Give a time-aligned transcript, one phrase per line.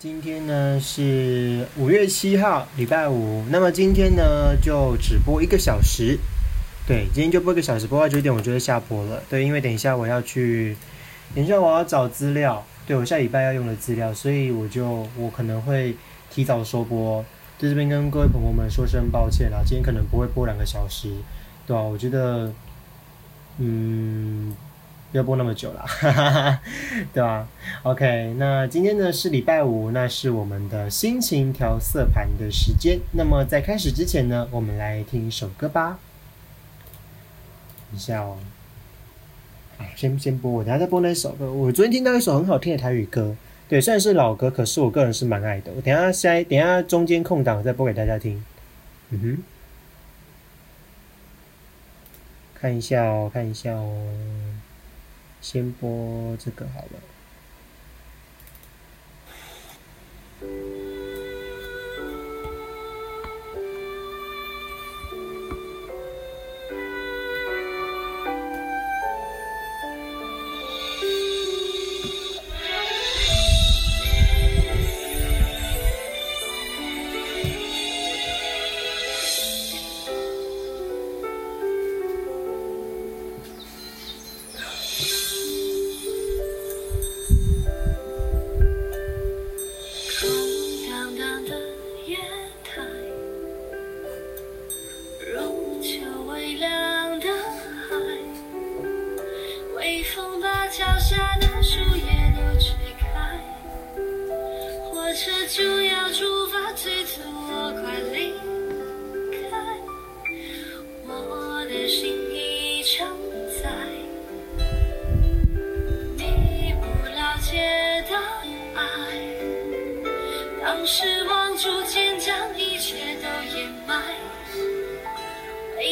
[0.00, 3.44] 今天呢是五月七号，礼拜五。
[3.50, 6.16] 那么今天呢就只播一个小时，
[6.86, 9.20] 对，今天就播一个小时，播到九点我就会下播了。
[9.28, 10.76] 对，因为等一下我要去，
[11.34, 15.96] 等一下我要找资料，对我下礼拜要用的资料，所以我就我可能会
[16.30, 17.20] 提早收播，
[17.58, 21.10] 在这边跟各位朋友们说声抱歉啦，今天可能不会播两个小时，
[21.66, 21.82] 对吧？
[21.82, 22.52] 我觉得，
[23.58, 24.54] 嗯。
[25.12, 25.86] 要播那么久了，
[27.14, 27.48] 对吧
[27.82, 33.00] ？OK，那今天呢是礼拜五，那是我们的心情调色盘的时间。
[33.12, 35.98] 那么在开始之前呢，我们来听一首歌吧。
[37.90, 38.36] 等一下哦，
[39.78, 41.50] 哎，先先播，我等下再播那首歌。
[41.50, 43.34] 我昨天听到一首很好听的台语歌，
[43.66, 45.72] 对，虽然是老歌，可是我个人是蛮爱的。
[45.74, 48.44] 我等下下等下中间空档再播给大家听。
[49.08, 49.42] 嗯哼，
[52.54, 54.02] 看一下哦，看一下哦。
[55.40, 57.17] 先播这个好了。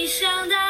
[0.07, 0.66] 一想到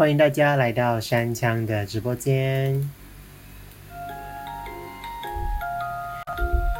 [0.00, 2.88] 欢迎大家来到山枪的直播间。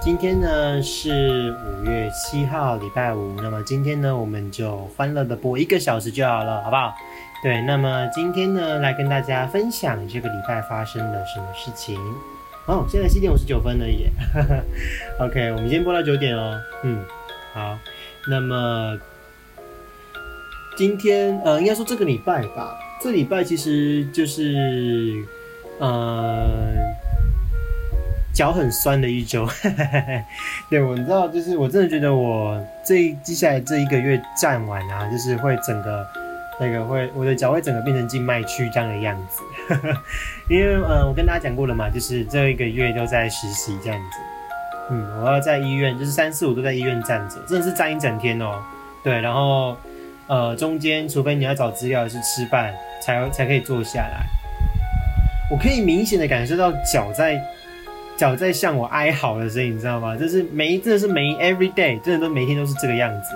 [0.01, 3.39] 今天呢是五月七号，礼拜五。
[3.43, 6.95] 那么今天呢，我们就欢乐的播一个小时就好了，好不好？
[7.43, 12.01] 对，那么今天呢，来跟大家分享这个礼拜发生了什么事情。
[12.65, 14.11] 哦，现在七点五十九分了耶。
[15.21, 16.59] OK，我们今天播到九点哦。
[16.85, 17.05] 嗯，
[17.53, 17.79] 好。
[18.31, 18.99] 那么
[20.75, 22.75] 今天呃，应该说这个礼拜吧。
[23.03, 25.25] 这礼拜其实就是，
[25.79, 26.75] 呃，
[28.35, 29.49] 脚很酸的一周。
[30.69, 36.07] 对，我知道，就是我真的觉得我这接下来这一个月站完啊，就是会整个
[36.61, 39.43] 那个会我的脚会整个变成静脉曲张的样子。
[40.51, 44.19] 因为呃，我跟大家讲过了嘛，就是这一个月都在实习这样子。
[44.91, 48.63] 嗯，我要在医院，就是三四五都在医院站着，真的是站一整天哦。
[49.03, 49.75] 对，然后
[50.31, 52.73] 呃，中间除非你要找资料是吃饭，
[53.03, 54.25] 才才可以坐下来。
[55.51, 57.37] 我可以明显的感受到脚在
[58.17, 60.17] 脚在向我哀嚎的声音，你知道吗？
[60.17, 63.31] 就是每真的是每 every day，真的都每天都是这个样子。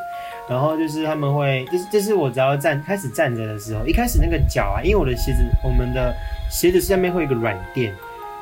[0.48, 6.14] 然后就是他们会，就是就是我只要站开始站着的时候，一开始那个脚啊，因为我的鞋子，我们的
[6.48, 7.92] 鞋子下面会有一个软垫，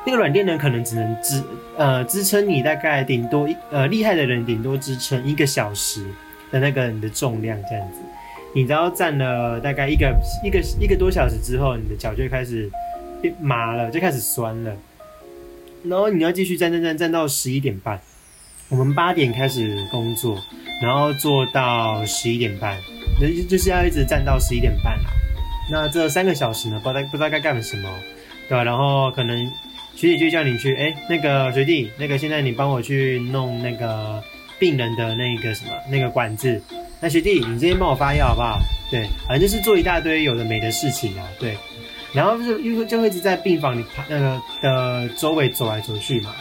[0.05, 1.41] 那个软垫呢可能只能支
[1.75, 6.05] 呃支撑你大概顶多一呃厉害的人顶多支撑一个小时
[6.51, 7.99] 的那个你的重量这样子。
[8.53, 12.69] 你只要站了大概一个一个一个多小时之后，你的脚就开始。
[13.39, 14.75] 麻了，就开始酸了，
[15.85, 17.97] 然后你要继续站站站站到十一点半。
[18.67, 20.37] 我们八点开始工作，
[20.81, 22.77] 然后做到十一点半，
[23.21, 25.09] 就就是要一直站到十一点半啦。
[25.71, 27.89] 那这三个小时呢，不知道不知道该干什么，
[28.49, 28.63] 对吧？
[28.65, 29.49] 然后可能
[29.95, 34.21] 学姐就叫你去，哎，那个学弟，那个现在你帮我去弄那个
[34.59, 36.61] 病人的那个什么那个管子。
[37.03, 38.57] 那学弟，你这边帮我发药好不好？
[38.89, 41.57] 对，反正就是做一大堆有的没的事情啊，对。
[42.13, 46.33] 然后就是因为就会一直在病房里那个的周围走来走去嘛，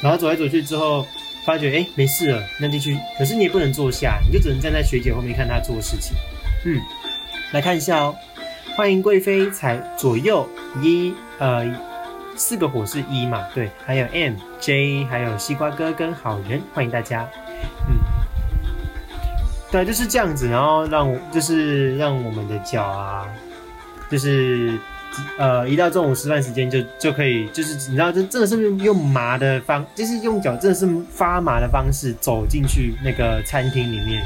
[0.00, 1.06] 然后走来走去之后，
[1.44, 2.98] 发觉哎没事了，那进去。
[3.16, 6.16] 可是你也不能坐下，你就只能站在学姐后面看她做事情。
[6.64, 6.80] 嗯，
[7.52, 8.16] 来看一下哦，
[8.74, 10.48] 欢迎贵妃才左右
[10.82, 11.64] 一呃
[12.34, 17.28] 四个火是一嘛，对，还有 M J 还有西瓜哥跟好人，欢迎大家。
[17.88, 17.97] 嗯，
[19.70, 23.26] 对，就是这样子，然后让就是让我们的脚啊，
[24.10, 24.78] 就是。
[25.36, 34.22] 呃，一到中午吃饭时间就就可以，就是你知道，这真的是用麻的方，就是用脚真的是发麻的方式走进去那个餐厅里面。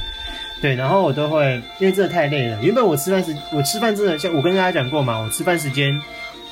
[0.60, 2.58] 对，然后我都会，因为真的太累了。
[2.60, 5.98] 原本我吃饭时，我吃饭真的像我跟大家讲过嘛，我吃饭时间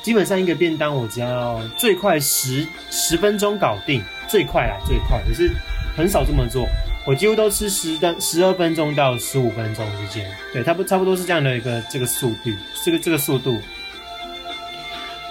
[0.01, 5.21] 基本上一个便当我只要最快十十分钟搞定，最快啦，最快。
[5.27, 5.51] 可是
[5.95, 6.67] 很少这么做，
[7.05, 10.29] 我几乎都吃十的十二分钟到十五分钟之间。
[10.53, 12.51] 对，差不差不多是这样的一个这个速度，
[12.83, 13.59] 这个这个速度。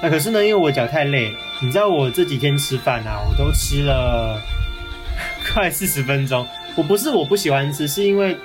[0.03, 4.43] 那可是呢，因为我脚太累了，你知道我这几天吃饭啊，我都吃了
[5.53, 6.47] 快四十分钟。
[6.75, 8.37] 我不是我不喜欢吃，是因为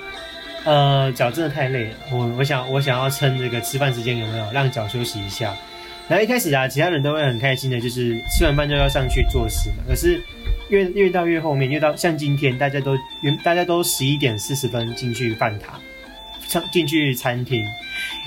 [0.66, 1.96] 呃脚真的太累了。
[2.12, 5.54] 我我想我想要趁这个吃饭时间有没有让脚休息一下。
[6.08, 9.72] 然后一开始啊，其他人都会很开心的，就是吃完饭就要上去做事。
[9.88, 10.22] 可是
[10.70, 15.80] 越越到越后面，越到像今天大家都原大家都十一点四十分进去饭堂，
[16.48, 17.64] 上进去餐厅，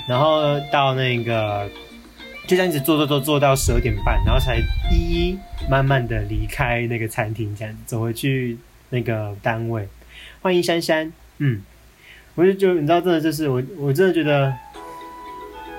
[0.07, 1.69] 然后到那个。
[2.47, 4.57] 就这样子做做做做到十二点半，然后才
[4.91, 5.37] 一一
[5.69, 8.57] 慢慢的离开那个餐厅，这样走回去
[8.89, 9.87] 那个单位。
[10.41, 11.61] 欢迎珊珊，嗯，
[12.33, 14.51] 我就就你知道，真的就是我我真的觉得，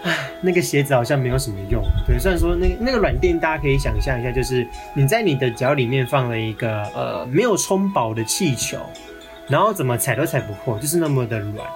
[0.03, 1.83] 唉， 那个鞋子好像没有什么用。
[2.07, 8.79] 对，虽然说那那个软垫，大家可以想象一下，就是你在你的脚里面放了一个呃没有充饱的气球，
[9.49, 11.67] 然后怎么踩都踩不破，就是那么的软。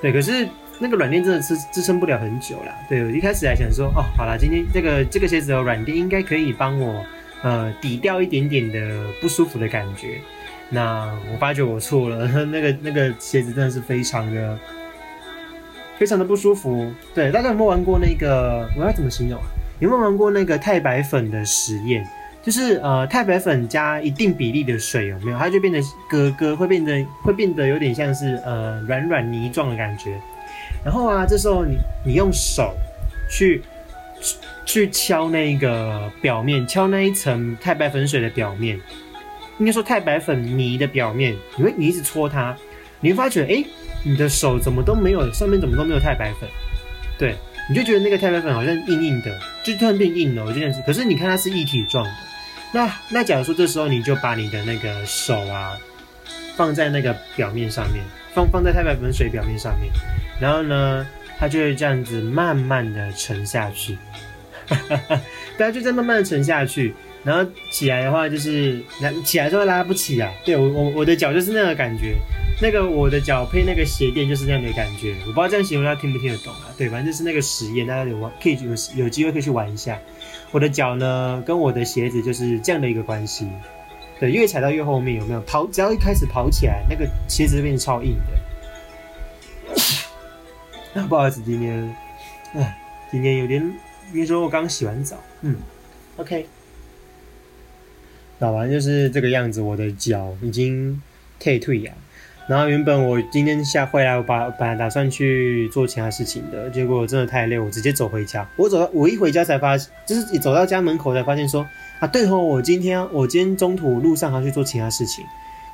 [0.00, 0.48] 对，可是。
[0.80, 2.74] 那个软垫真的是支撑不了很久啦。
[2.88, 7.00] 对我一开始还想说，哦，好了，今天这个这个鞋子的软垫应该可以帮我，
[7.42, 10.20] 呃，抵掉一点点的不舒服的感觉。
[10.70, 14.58] 那我发觉我错了， 那个那个鞋子真的是非常的
[15.98, 16.90] 非常的不舒服。
[17.14, 18.68] 对，大家有没有玩过那个？
[18.76, 19.46] 我要怎么形容啊？
[19.80, 22.06] 有没有玩过那个太白粉的实验？
[22.42, 25.38] 就是呃，太白粉加一定比例的水，有没有？
[25.38, 30.20] 它就变得咯咯，会变得会变得有点像是呃软软泥状的感觉。
[30.84, 32.74] 然后啊，这时候你你用手
[33.30, 33.62] 去
[34.66, 38.78] 去敲那个表面，敲那一层太白粉水的表面，
[39.58, 42.54] 应该说太白粉泥的表面，你会你一直搓它，
[43.04, 43.62] 你会发觉，哎，
[44.02, 46.48] 你的手怎么都没有上面怎么都没有太白粉，
[47.18, 47.36] 对，
[47.68, 50.82] 你就觉得那个太白粉好像硬硬的，就突然变硬了，这件事。
[50.86, 52.10] 可是你看它是一体状的，
[52.72, 55.76] 那那假如说这时候你就把你的那个手啊
[56.56, 59.92] 放在那个表面上面，放放在太白粉水表面上面。
[60.40, 61.06] 然后呢，
[61.38, 63.98] 它就会这样子慢慢的沉下去，
[65.58, 66.94] 大家，就在慢慢的沉下去。
[67.22, 70.30] 然后起来的话，就是拉起来之后拉不起啊。
[70.44, 72.16] 对我我我的脚就是那个感觉，
[72.62, 75.14] 那个我的脚配那个鞋垫就是那样的感觉。
[75.26, 76.72] 我不知道这样形容大家听不听得懂啊？
[76.78, 78.70] 对，反正就是那个实验，大家有玩可以有
[79.04, 79.98] 有机会可以去玩一下。
[80.50, 83.48] 我的脚呢，跟我的鞋子就是这样的一个关系。
[84.20, 85.66] 对，越踩到越后面有没有跑？
[85.66, 89.74] 只要一开始跑起来，那个鞋子变超硬的。
[90.94, 91.96] 那不好意思，今天，
[92.54, 92.78] 哎，
[93.10, 93.60] 今天有点，
[94.12, 95.56] 比如说我刚洗完澡，嗯
[96.16, 96.46] ，OK，
[98.38, 99.60] 打完，就是这个样子。
[99.60, 101.02] 我的脚已经
[101.40, 101.92] 退退呀。
[102.46, 108.46] 然后原本我今天下回来，我把本来打算去做其他事情的，结果真的太累，我直接走回家。
[108.56, 111.66] 我走到我一回家才发现，就是走到家门口才发现说
[112.00, 115.24] 啊，对哦，我今天我今天中途路上还去做其他事情。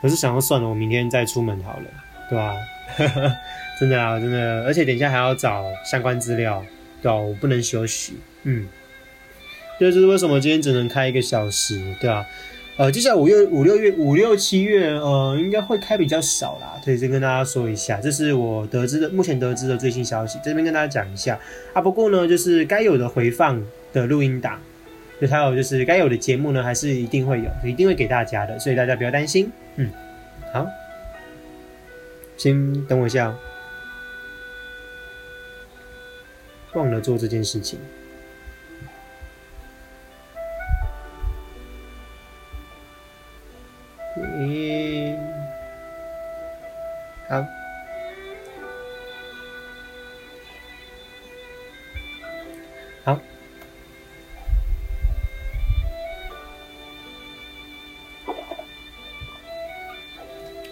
[0.00, 1.84] 可是想要算了，我明天再出门好了，
[2.28, 2.54] 对吧？
[3.80, 6.64] 真的啊，真的，而且等一下还要找相关资料，
[7.02, 7.16] 对吧？
[7.16, 8.68] 我不能休息，嗯。
[9.78, 12.26] 这就是为什么今天只能开一个小时，对吧？
[12.76, 16.80] 呃，接下来五月、五六月、五六七月，呃，应该会开比较少啦。
[16.82, 21.38] 所以先跟大家说一下，这是我得知的，目前得知的最新消息，这边跟大家讲一下
[21.74, 21.82] 啊。
[21.82, 23.62] 不过呢，就是该有的回放
[23.92, 24.58] 的录音档，
[25.20, 29.52] 就还有就是该有的节目呢，还是一定会有，一定会给大家的，所以大家不要担心。
[29.76, 29.90] 嗯，
[30.54, 30.66] 好，
[32.38, 33.36] 先等我一下哦，
[36.72, 37.78] 忘了做这件事情。
[44.40, 45.14] 你，
[47.28, 47.44] 好，
[53.04, 53.20] 好。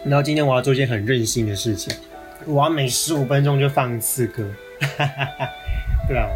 [0.05, 1.95] 然后今天我要做一件很任性的事情，
[2.47, 4.51] 我要每十五分钟就放一次歌，
[6.09, 6.27] 对啊，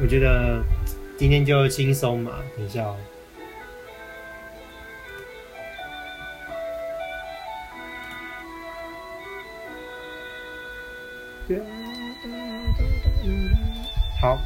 [0.00, 0.62] 我觉得
[1.18, 2.96] 今天就轻松嘛，等一下哦。
[14.20, 14.38] 好，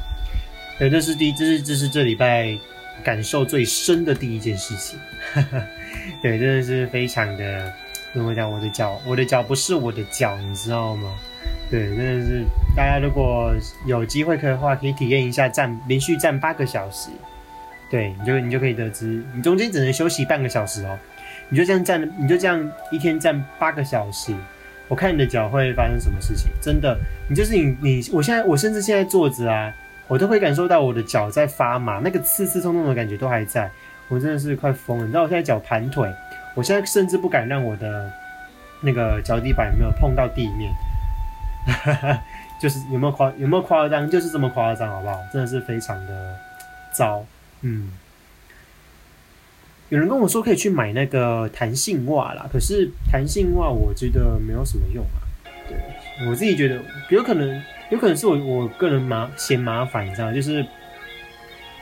[0.78, 2.58] 对，这是第，这是这是这礼拜
[3.02, 4.98] 感受最深的第一件事情。
[6.20, 7.72] 对，真的是非常的，
[8.12, 8.50] 怎么讲？
[8.50, 11.14] 我的脚，我的脚不是我的脚，你知道吗？
[11.70, 12.44] 对，真的是，
[12.76, 13.54] 大家如果
[13.86, 17.08] 有机会可以的话，可以体验一下站连续站八个小时。
[17.88, 20.98] 对，你就你就可以得知，你中间只能休息半个小时哦。
[21.48, 24.34] 你就这样站，你就这样一天站八个小时。
[24.90, 26.50] 我看你的脚会发生什么事情？
[26.60, 29.72] 真的，你就是你，你，我现在，我甚至现在坐着啊，
[30.08, 33.70] 我都会感受到我的脚在发麻，那个刺刺痛痛的感觉都还在，
[34.08, 35.04] 我真的是快疯了。
[35.04, 36.12] 你知道我现在脚盘腿，
[36.56, 38.10] 我现在甚至不敢让我的
[38.80, 40.72] 那个脚底板有没有碰到地面，
[42.60, 45.20] 就是有没有夸有没有夸张，就是这么夸张，好不好？
[45.32, 46.36] 真的是非常的
[46.92, 47.24] 糟，
[47.60, 47.92] 嗯。
[49.90, 55.18] 有人跟我说可以去买那个弹性袜啦，可是弹性袜我觉得没有什么用啊。
[55.68, 55.76] 对
[56.28, 60.64] 我自己觉得，有可能有可能是我我个人麻嫌麻烦，你知道就是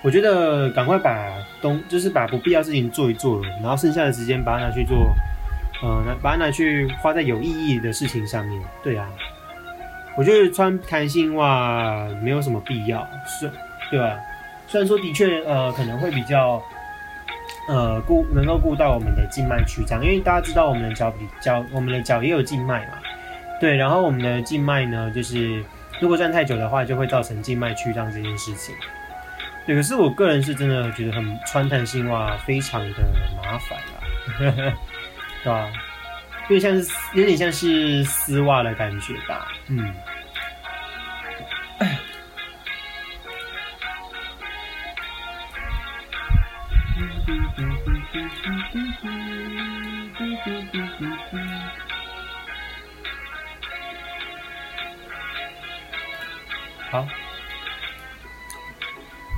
[0.02, 5.14] 我觉得赶快把东就是把不必要事情做一做了，然后剩下的时间把它拿去做，
[5.82, 8.58] 呃，把它拿去花在有意义的事情上面。
[8.82, 9.06] 对啊，
[10.16, 13.50] 我觉得穿弹性袜没有什么必要，是，
[13.90, 14.18] 对吧？
[14.66, 16.62] 虽然说的确呃可能会比较。
[17.68, 22.94] 呃，顾能够顾到我们的静脉曲张，因为大家知道我们的脚比脚，我们的脚也有静脉嘛，
[23.60, 25.62] 对，然后我们的静脉呢，就是
[26.00, 28.74] 如果站太久的话，就会造成静脉曲张这件事情。
[29.66, 32.96] 对，可是我个人是真的觉得很穿弹性袜非常的
[33.36, 34.74] 麻烦啦，
[35.44, 35.68] 对吧？
[36.48, 39.92] 有点像是有点像是丝袜的感觉吧，嗯。
[56.90, 57.06] 好，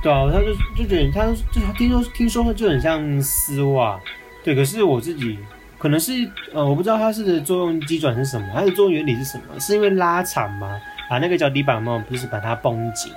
[0.01, 3.99] 对啊，他就就觉得他就他听说听说就很像丝袜，
[4.43, 4.55] 对。
[4.55, 5.37] 可是我自己
[5.77, 6.13] 可能是
[6.53, 9.59] 呃，我不知道它是的作用机转是什么，它的作用原理是什么？
[9.59, 10.79] 是因为拉长吗？
[11.09, 13.11] 把那个脚底板嘛，不是把它绷紧，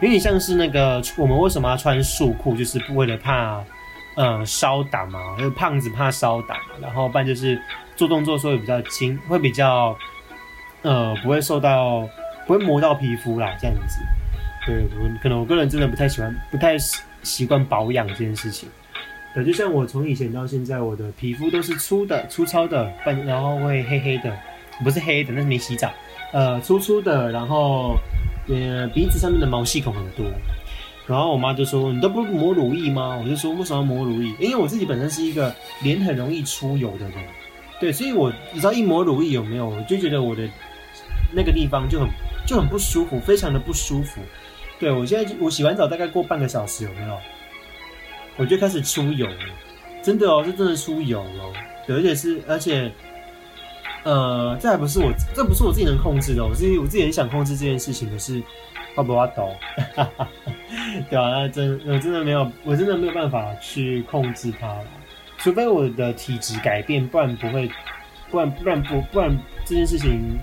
[0.00, 3.62] 有点像是那个我们为什么要穿束裤，就是为了怕
[4.16, 7.60] 呃烧挡嘛，因为胖子怕烧挡，然后不然就是
[7.96, 9.96] 做动作的时候也比较轻，会比较
[10.82, 12.08] 呃不会受到。
[12.46, 14.00] 不会磨到皮肤啦，这样子。
[14.66, 16.76] 对，我可能我个人真的不太喜欢，不太
[17.22, 18.68] 习惯保养这件事情。
[19.34, 24.30] 对，就像我从以前到现在，我的皮肤都是粗的、粗糙的，半然后会黑黑的，
[24.82, 25.90] 不是黑的，那是没洗澡。
[26.34, 27.96] 呃，粗粗的，然后
[28.48, 30.26] 呃鼻子上面的毛细孔很多。
[31.06, 34.34] 然后我妈就说：“你都不抹乳液吗？”我就说：“为什么要抹乳液？
[34.40, 37.14] 因为我自己本身是一个脸很容易出油的人。
[37.80, 39.68] 对，所以我你知道一抹乳液有没有？
[39.68, 40.48] 我就觉得我的
[41.34, 42.08] 那个地方就很。
[42.46, 44.20] 就很不舒服，非常的不舒服。
[44.78, 47.18] 对我现在我洗完澡大概过半个小时有没有？
[48.36, 49.36] 我就开始出油了，
[50.02, 51.52] 真的哦，是真的出油了。
[51.86, 52.92] 对，而且是而且，
[54.04, 56.44] 呃，这还不是我，这不是我自己能控制的。
[56.44, 58.42] 我自己我自己很想控制这件事情，可是
[58.94, 59.50] 怕不怕抖？
[61.10, 64.84] 对啊，那真我真的没有，我真的没有办法去控制它了。
[65.38, 67.68] 除非我的体质改变，不然不会，
[68.30, 69.30] 不然不然不不然
[69.66, 70.38] 这件事情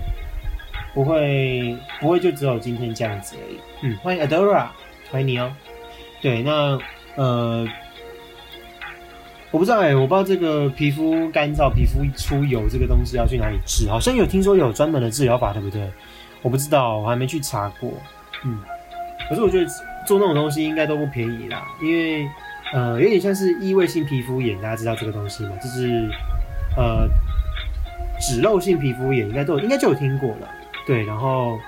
[0.92, 3.58] 不会不会就只有今天这样子而已。
[3.82, 4.66] 嗯，欢迎 Adora，
[5.10, 5.52] 欢迎你哦。
[6.20, 6.78] 对，那
[7.16, 7.66] 呃，
[9.52, 15.88] 我不知道哎，我不知道这个皮肤干燥、皮肤出油这个东西要去哪里治，好像有听说有专门的治疗法，对不对？
[16.42, 17.92] 我不知道，我还没去查过。
[18.44, 18.58] 嗯，
[19.28, 19.66] 可是我觉得
[20.06, 22.26] 做那种东西应该都不便宜啦，因为。
[22.72, 25.50] 呃，有点像是异位性皮肤炎，大家知道这个东西吗？
[25.62, 26.08] 就是
[26.74, 27.06] 呃，
[28.18, 30.48] 脂漏性皮肤炎，应该都应该就有听过了。
[30.86, 31.58] 对，然后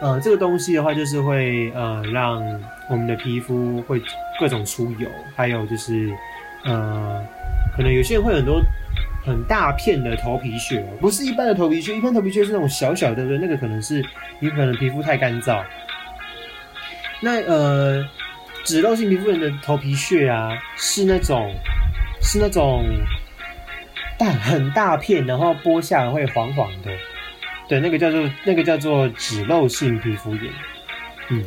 [0.00, 2.40] 呃，这个东西的话，就是会呃，让
[2.88, 4.00] 我们的皮肤会
[4.40, 6.10] 各种出油，还有就是
[6.66, 7.24] 呃，
[7.76, 8.60] 可能有些人会很多
[9.24, 14.04] 很大片的头皮屑，不是一般的头皮屑，一般头皮屑是那种小小的，对，那个可能是
[14.40, 15.62] 你可能皮肤太干燥。
[17.20, 18.06] 那呃。
[18.64, 21.54] 脂漏性皮肤炎的头皮屑啊，是那种，
[22.20, 22.84] 是那种
[24.18, 26.90] 大很大片，然后剥下来会黄黄的，
[27.68, 30.52] 对，那个叫做那个叫做脂漏性皮肤炎，
[31.28, 31.44] 嗯，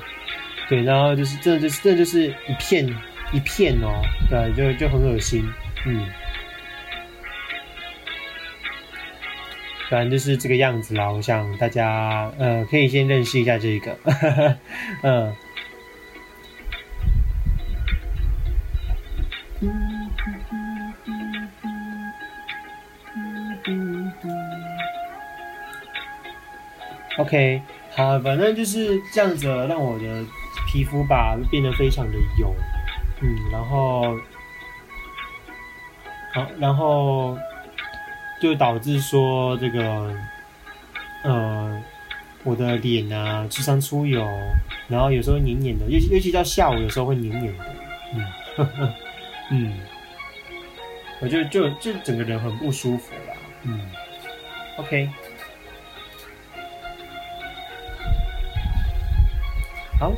[0.69, 2.87] 对，然后就是真的就是真的就是一片
[3.31, 5.47] 一片哦，对，就就很恶心，
[5.85, 6.07] 嗯，
[9.89, 11.11] 反正就是这个样子啦。
[11.11, 13.97] 我想大家呃可以先认识一下这个，
[15.03, 15.35] 嗯。
[27.17, 27.61] OK，
[27.95, 30.25] 好，反正就是这样子，让我的
[30.71, 32.55] 皮肤吧变得非常的油，
[33.21, 34.15] 嗯，然后，
[36.33, 37.37] 好，然后
[38.41, 40.13] 就导致说这个，
[41.23, 41.83] 呃，
[42.43, 44.25] 我的脸啊时常出油，
[44.87, 47.65] 然后有时候黏黏的，尤其尤其到下午有时候会黏黏的，
[48.15, 48.93] 嗯，
[49.51, 49.79] 嗯，
[51.19, 53.33] 我就就就整个人很不舒服啦，
[53.63, 53.81] 嗯
[54.77, 55.09] ，OK。
[59.99, 60.13] 好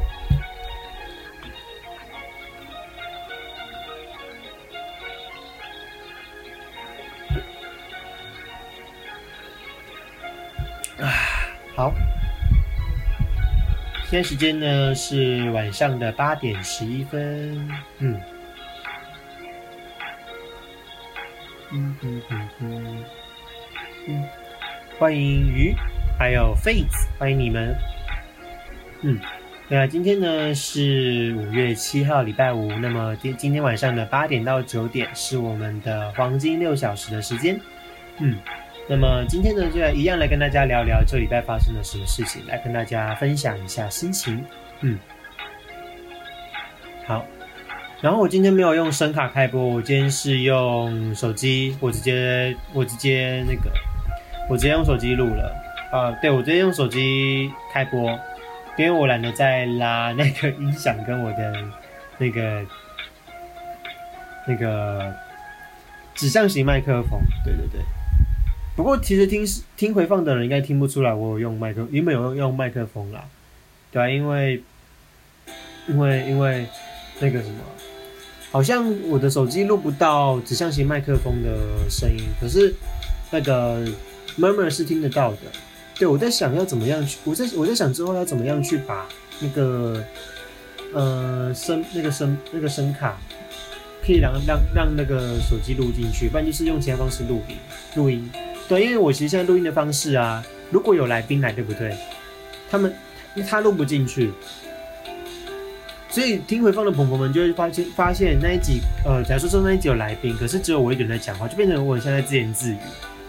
[14.12, 17.58] 现在时间呢是晚上的八点十一分。
[18.00, 18.20] 嗯，
[21.72, 22.22] 嗯嗯
[22.60, 23.06] 嗯
[24.10, 24.24] 嗯，
[25.00, 25.74] 欢迎鱼，
[26.20, 27.74] 还有 Fates，欢迎你们。
[29.00, 29.18] 嗯。
[29.70, 32.70] 那今天呢是五月七号，礼拜五。
[32.80, 37.58] 那么今今天晚上的八点到九点是我们的黄金六小时的时间。
[38.18, 38.38] 嗯，
[38.88, 44.44] 那么今天呢就一样来跟大家聊聊这礼拜发生了什么事情，来跟大家分享一下心情。
[44.82, 45.00] 嗯，
[47.06, 47.26] 好。
[48.02, 53.72] 然后我今天没有用声卡开播，我今天是用手机，我直接我直接那个，
[54.50, 55.56] 我直接用手机录了。
[55.92, 58.20] 啊，对，我直接用手机开播。
[58.78, 61.54] 因为我懒得再拉那个音响跟我的
[62.18, 62.66] 那个
[64.48, 65.14] 那个
[66.16, 67.82] 指向型麦克风，对对对。
[68.76, 73.26] 不过其实听听回放的人应该听不出来我有用麦克，因为有用麦克风啦，
[73.92, 74.64] 对啊，因为
[75.88, 76.66] 因为因为
[77.20, 77.60] 那个什么，
[78.50, 82.74] 好像我的手机录不到指向型麦克风的声音，可是
[83.30, 83.86] 那个
[84.40, 85.40] murmur 是听得到的。
[86.00, 89.08] 对，我在想要怎么样去，我在我在想之后要怎么样去把
[89.40, 90.04] 那个
[90.94, 93.18] 呃声那个声那个声卡
[94.04, 97.56] 可以让让让那个手机录进去，不然就是用其他方式录音
[97.96, 98.28] 录音。
[98.72, 101.94] 对，因为我其实现在录音的方式啊，如果有来宾来，对不对？
[102.70, 102.96] 他们
[103.50, 104.32] 他录不进去，
[106.10, 112.78] 所以听回放的朋友们就会发现发现那一集呃，假如说那一集有来宾，可是只有我一个人在讲话，就变成我现在自言自语。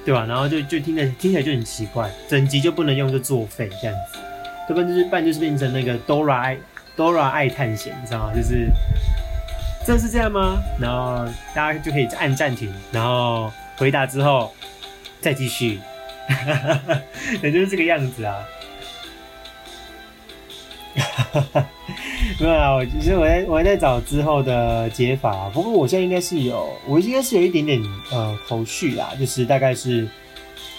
[0.04, 0.24] 对吧？
[0.28, 4.18] 然后就就听着听起来就很奇怪，整集就不能用，就作废这样子。
[4.68, 6.58] 要不然就是半就是变成那个 Dora 爱
[6.96, 8.32] Dora 爱探险，你知道吗？
[8.34, 8.68] 就是
[9.86, 10.60] 真的是这样吗？
[10.80, 11.24] 然后
[11.54, 14.52] 大家就可以按暂停，然后回答之后
[15.22, 15.80] 再继续，
[17.42, 18.44] 也就是这个样子啊。
[22.38, 27.80] 没有啊，我其实我在我在找之后的解法，不过我现在应该是有，我应该是有一点点
[28.10, 30.06] 呃头绪啦，就是大概是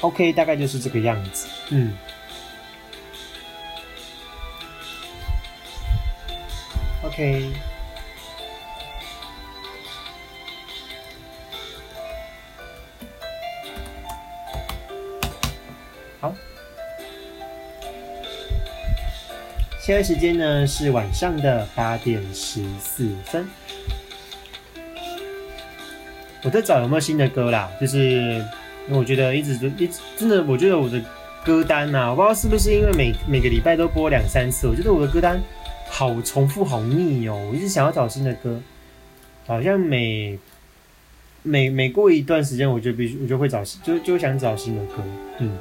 [0.01, 1.93] OK，大概就是这个样子，嗯
[7.03, 7.49] ，OK。
[19.86, 23.46] 现在时间呢是晚上的八点十四分。
[26.41, 28.41] 我在找有没有新的歌啦，就是
[28.89, 31.02] 我觉得一直都一直真的，我觉得我的
[31.43, 35.38] 歌单呐，我不知道是不是因为每每个礼拜都播两三次，我觉得我的歌单
[35.89, 38.62] 好重复好腻哦，我一直想要找新的歌，
[39.46, 40.39] 好像每
[41.41, 45.04] 每每过一段时间，我就必须我就会找就就想找新的歌，
[45.39, 45.58] 嗯。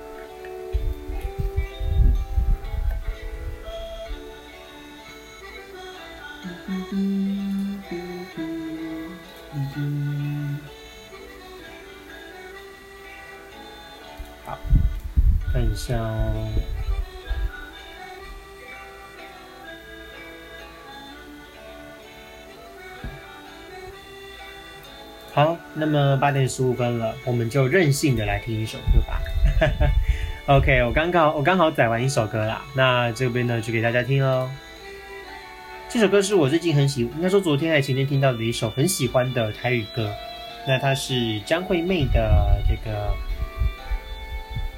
[15.84, 15.98] 像
[25.34, 29.20] 好，那么八点十五分了，我们就任性的来听一首歌吧。
[30.46, 34.48] OK，我刚刚我刚好载完一首歌啦，那这边呢就给大家听喽。
[35.88, 40.14] 这首歌是我最近很喜，应该说昨天还前天听到的一首很喜欢的台语歌。
[40.64, 43.16] 那它是张惠妹的这个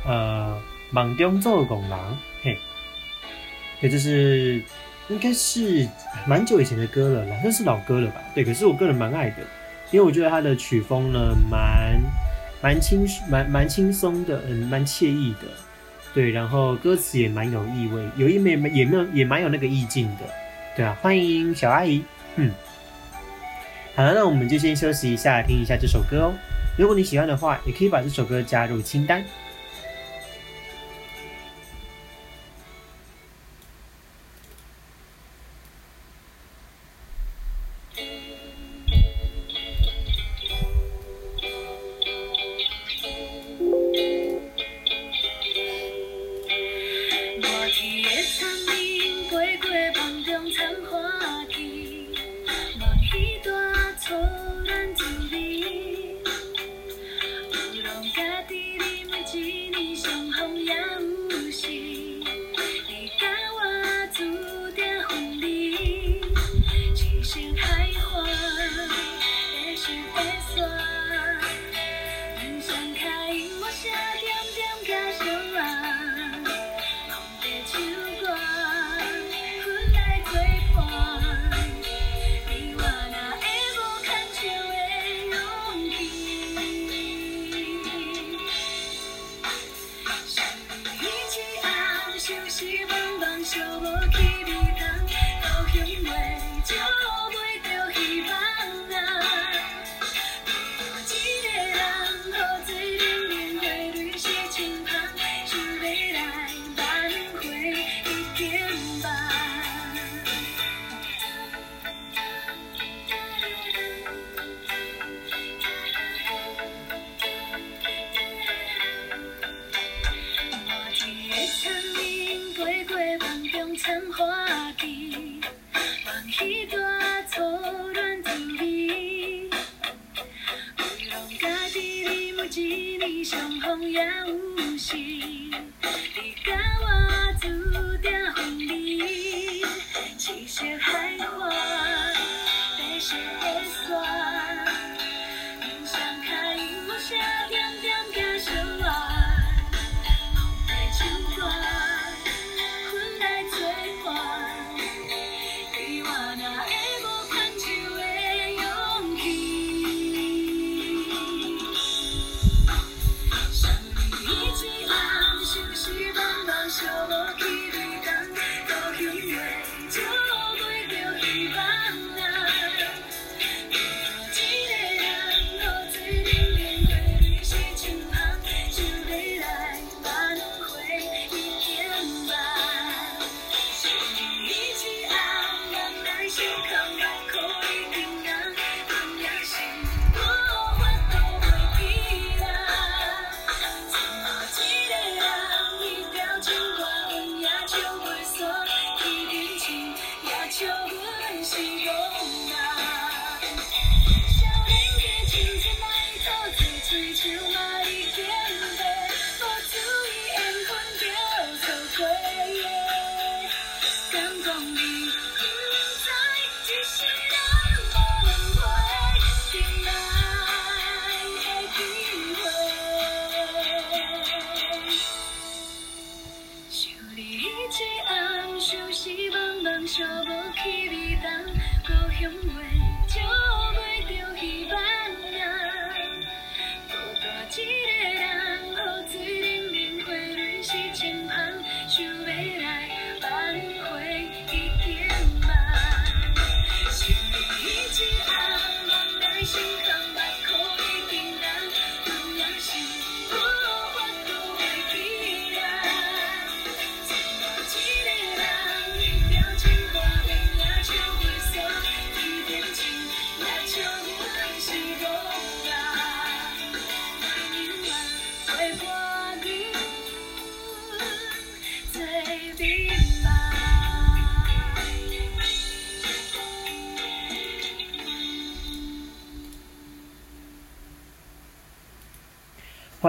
[0.07, 0.59] 呃
[0.95, 2.13] 《梦中做拱狼》，
[2.45, 2.57] 嘿，
[3.81, 4.63] 对，这是
[5.09, 5.89] 应该是
[6.25, 8.23] 蛮久以前的歌了，好像是老歌了吧？
[8.33, 9.39] 对，可是我个人蛮爱的。
[9.91, 12.01] 因为我觉得他的曲风呢，蛮
[12.63, 15.49] 蛮轻蛮蛮轻松的，嗯，蛮惬意的，
[16.15, 20.23] 对，然后歌词也蛮有意味，有一没也没有也蛮有那个意境的，
[20.77, 22.05] 对啊，欢迎小阿姨，
[22.37, 22.53] 嗯，
[23.97, 26.35] 好了，那我们就先休息一下，听一下这首歌哦。
[26.79, 29.25] 如果你喜欢的话，也可以把这首歌加入清单。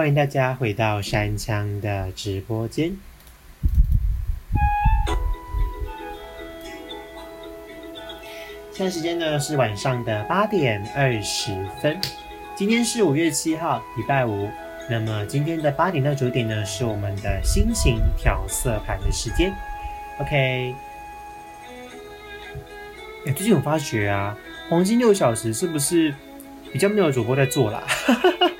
[0.06, 2.96] 欢迎大家回到山枪的直播间。
[8.70, 11.50] 现在时间呢是晚上的八点二十
[11.82, 12.00] 分，
[12.54, 14.48] 今天是五月七号，礼拜五。
[14.88, 19.52] 那么今天的八点到九点呢，是我们的心情调色盘的时间。
[20.20, 20.72] OK。
[23.26, 24.38] 哎，最近有发觉啊，
[24.68, 26.14] 黄金六小时是不是
[26.72, 27.82] 比较没有主播在做啦？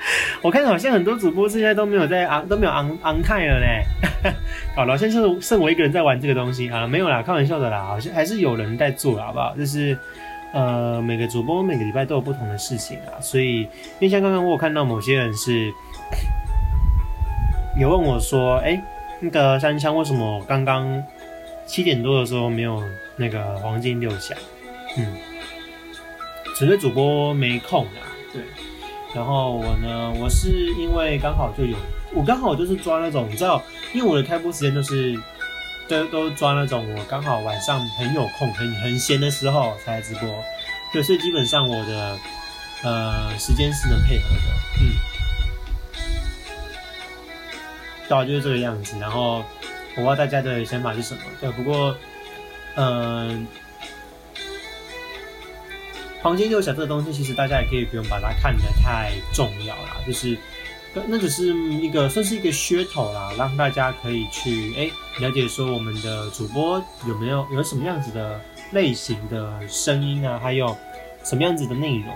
[0.47, 4.31] 我看好像很多主播现在都没有在昂都没有昂昂泰了呢。
[4.77, 9.57] 好了，现在剩剩我一个人在玩这个东西啊，没有啦，开玩笑的啦，好像还是有人在做，好不好？
[9.57, 9.99] 就是。
[10.53, 13.69] 呃，每个主播每个礼拜都有不同的事情啊，所以因
[14.03, 15.71] 为像刚刚我有看到某些人是
[17.79, 18.81] 有问我说，哎，
[19.21, 21.03] 那个三枪为什么刚刚
[21.67, 22.83] 七点多的时候没有
[23.17, 24.35] 那个黄金六侠？
[24.97, 25.15] 嗯，
[26.55, 28.01] 纯粹主播没空啊，
[28.33, 28.41] 对。
[29.17, 31.77] 然后我呢，我是因为刚好就有，
[32.15, 33.61] 我刚好就是抓那种，你知道，
[33.95, 35.19] 因为我的开播时间都是。
[35.89, 40.29] 都都抓那种我刚好晚上很有空、很很闲的时候才直播，
[40.93, 42.19] 对，所以基本上我的
[42.83, 44.99] 呃时间是能配合的，嗯，
[48.09, 48.99] 大概就是这个样子。
[48.99, 49.45] 然后我
[49.95, 51.97] 不知道大家的想法是什么，对，不过
[52.75, 53.47] 嗯，
[56.27, 60.37] 黄金六小这个东西，其实大家也可以不用把它看得太重要啦，就是。
[61.07, 68.41] 那只是一个算是一个噱头啦，让大家可以去哎了解说我们的主播有没有有什么样子的
[68.73, 70.75] 类型的声音啊，还有
[71.23, 72.07] 什么样子的内容。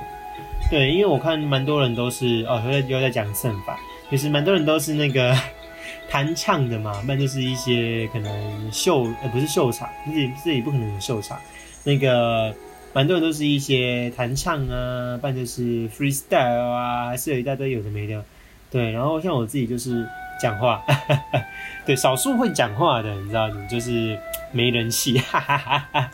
[0.70, 5.37] 对，因为我看蛮多人都是哦，又在又在讲胜法，其实蛮多人都是那个
[6.11, 11.38] 弹唱的嘛，不然就是一些可能秀呃不是秀场，自己自己不可能有秀场。
[11.85, 12.55] 那个
[12.92, 18.24] 蛮多人都是一些弹唱啊，不然就是 freestyle 啊，还是有一大堆有的没的。
[18.70, 20.07] 对，然后像我自己就是
[20.40, 20.83] 讲话，
[21.87, 24.18] 对，少数会讲话的，你知道，你就是
[24.53, 26.11] 没人气， 哈哈哈哈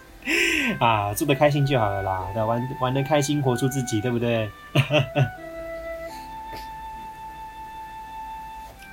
[0.80, 4.50] 啊，做的开心就好了啦，对，玩玩的开心，活出自己，对不对？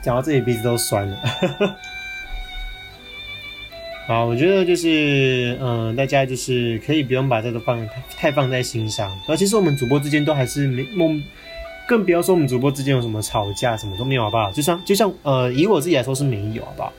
[0.01, 1.17] 讲到这里鼻子都酸了，
[4.05, 7.87] 好，我觉得就是，嗯，大家就是可以不用把这个放
[8.17, 11.23] 太放在心上，而其实我们主播之间都还是没梦。
[11.85, 14.49] 更不要说我们主播之间有什么吵架，什么都没有，好不好？
[14.51, 16.93] 就像就像呃，以我自己来说是没有，好不好？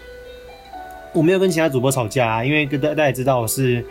[1.15, 3.85] 我没有跟其他主播吵架啊，因为大大家也知道我是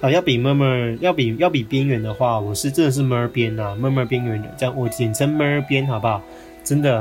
[0.00, 6.20] 呃，要比闷闷要比要比边缘的话，我是真的是 mur 边呐，murmur 边缘的，这样我简称 mur 边，好不好？
[6.64, 7.00] 真的，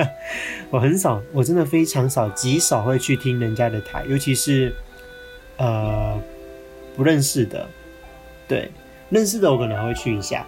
[0.70, 4.74] 我很少，我真的非常少，极少会去听人家的台，尤其是
[5.60, 6.20] 呃
[6.96, 7.68] 不认识的，
[8.48, 8.68] 对，
[9.10, 10.44] 认识的我可能还会去一下，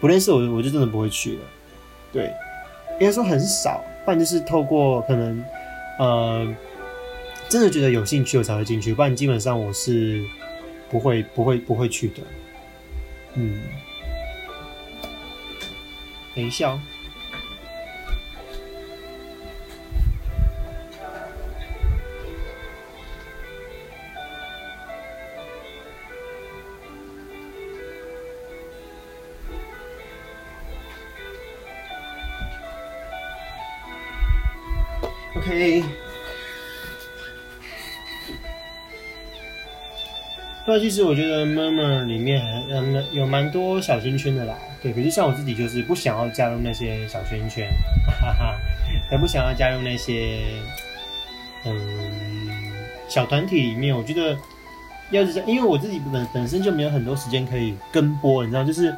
[0.00, 1.40] 不认识我我就真的不会去了。
[2.12, 2.32] 对，
[3.00, 5.44] 应该说很少，不然就是透过可能，
[5.98, 6.54] 呃，
[7.48, 10.22] 真的觉得有兴趣我才会进去，不然基本上我是
[10.90, 12.22] 不会、不会、不会去的。
[13.34, 13.60] 嗯，
[16.34, 16.70] 等一下。
[16.70, 16.80] 哦
[40.64, 47.68] 那其实我觉得 Murmur 里面嗯有蛮多小圈圈的啦，对，可是像我自己就是不想要加入那些小圈圈，
[48.20, 48.56] 哈哈，
[49.10, 50.38] 也不想要加入那些
[51.66, 51.74] 嗯
[53.08, 53.94] 小团体里面。
[53.94, 54.38] 我觉得
[55.10, 58.96] 要是因为我自己本本身就没有很多时间可以跟播，你知道，就是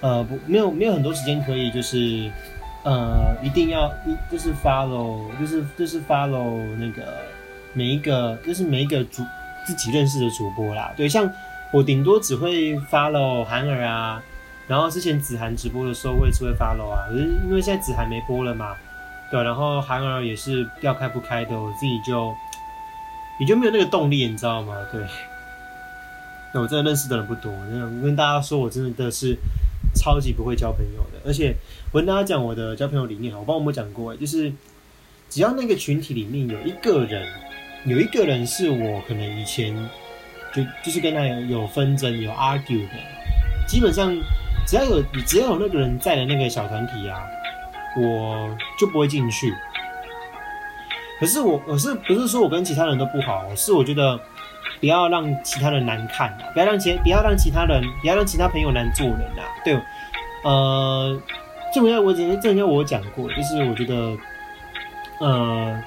[0.00, 2.30] 呃不没有没有很多时间可以就是。
[2.84, 7.02] 呃，一定要一就是 follow，就是就是 follow 那个
[7.74, 9.22] 每一个，就是每一个主
[9.66, 10.90] 自己认识的主播啦。
[10.96, 11.30] 对，像
[11.72, 14.22] 我顶多只会 follow 韩儿啊，
[14.66, 17.04] 然后之前子涵直播的时候，我也是会 follow 啊。
[17.10, 18.74] 可是因为现在子涵没播了嘛，
[19.30, 22.34] 对，然后韩儿也是要开不开的，我自己就
[23.38, 24.74] 你就没有那个动力，你知道吗？
[24.90, 25.02] 对，
[26.54, 29.36] 那我真的认识的人不多，我跟大家说，我真的的是。
[29.98, 31.56] 超级不会交朋友的，而且
[31.92, 34.52] 我跟大家讲我的交朋友理念，我帮我们讲过，就是
[35.28, 37.26] 只要那个群体里面有一个人，
[37.84, 39.74] 有一个人是我可能以前
[40.54, 42.94] 就就是跟他有有纷争、有 argue 的，
[43.66, 44.16] 基本上
[44.66, 47.26] 只要有只要有那个人在的那个小团体啊，
[48.00, 49.52] 我就不会进去。
[51.18, 53.52] 可是我我是不是说我跟其他人都不好？
[53.56, 54.18] 是我觉得。
[54.80, 56.50] 不要让其他人难看啊！
[56.52, 59.42] 不要让其不要让其他人不要让其他朋友难做人啊！
[59.64, 59.74] 对，
[60.44, 61.20] 呃，
[61.74, 64.16] 这人家我之前这要我讲过，就是我觉得
[65.20, 65.82] 呃，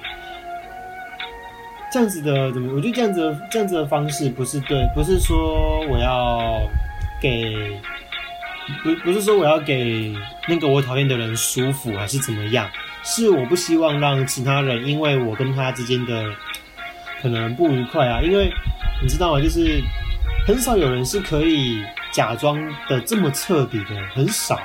[1.90, 2.74] 这样子的怎么？
[2.74, 6.60] 我觉得这样子这样子的方式不是对，不是说我要
[7.20, 7.80] 给，
[8.82, 10.14] 不不是说我要给
[10.48, 12.68] 那个我讨厌的人舒服，还是怎么样？
[13.04, 16.24] 是我不希望让其他人因为我跟他之间的
[17.22, 18.52] 可能不愉快啊，因为
[19.00, 19.40] 你知道吗？
[19.40, 19.80] 就是
[20.46, 22.58] 很少有人是可以假装
[22.88, 24.58] 的这么彻底的，很少。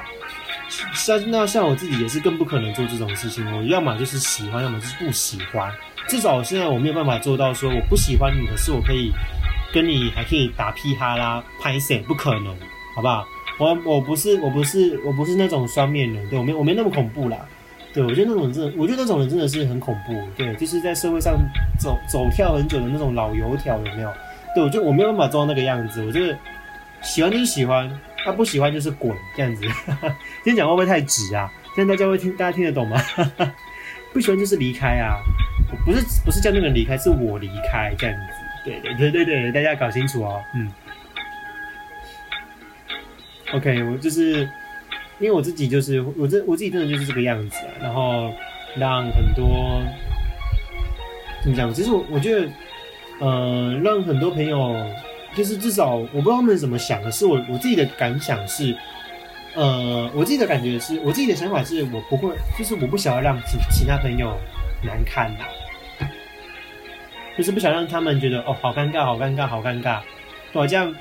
[0.93, 3.45] 像那像我自己也是更不可能做这种事情。
[3.55, 5.71] 我要么就是喜欢，要么就是不喜欢。
[6.07, 9.11] 至少现在我没有办法做到说我不喜欢你，可是我可以
[9.71, 12.47] 跟你还可以打屁哈啦拍摄，不可能，
[12.95, 13.25] 好不好？
[13.59, 17.37] 我我不是我不是我不是那种双面人，对我没我没那么恐怖啦。
[17.97, 20.13] 对我觉得那种真的，我觉得那种人真的是很恐怖。
[20.37, 21.35] 对，就是在社会上
[21.79, 24.13] 走走跳很久的那种老油条，有没有？
[24.53, 26.05] 对我就我没有办法做到那个样子。
[26.05, 26.37] 我觉得
[27.01, 27.89] 喜欢就是喜欢。
[28.23, 29.61] 他不喜欢就是滚这样子，
[30.43, 31.49] 今天讲会不会太直啊？
[31.73, 33.01] 这样大家会听，大家听得懂吗？
[34.11, 35.15] 不喜欢就是离开啊，
[35.85, 38.21] 不是不是叫那个人离开，是我离开这样子。
[38.65, 40.43] 对对对对对，大家搞清楚哦。
[40.53, 40.69] 嗯。
[43.53, 44.49] OK，我就是
[45.19, 48.31] 因为我自己就是我这我自己真的就是这个样子啊，然后
[48.75, 49.81] 让很多
[51.43, 51.73] 怎么讲？
[51.73, 52.47] 其实我我觉得，
[53.19, 54.75] 呃，让很多朋友。
[55.35, 58.75] 就是至少我不知道他们怎么想的，是我我自己的感想是，
[59.53, 64.35] 呃，我自己的感觉是我自己的想法是我不会，就是我不想要让其其他朋友
[64.83, 66.07] 难堪呐，
[67.37, 69.99] 就是不想让他们觉得哦好尴尬好尴尬好尴尬，
[70.53, 70.95] 哇这样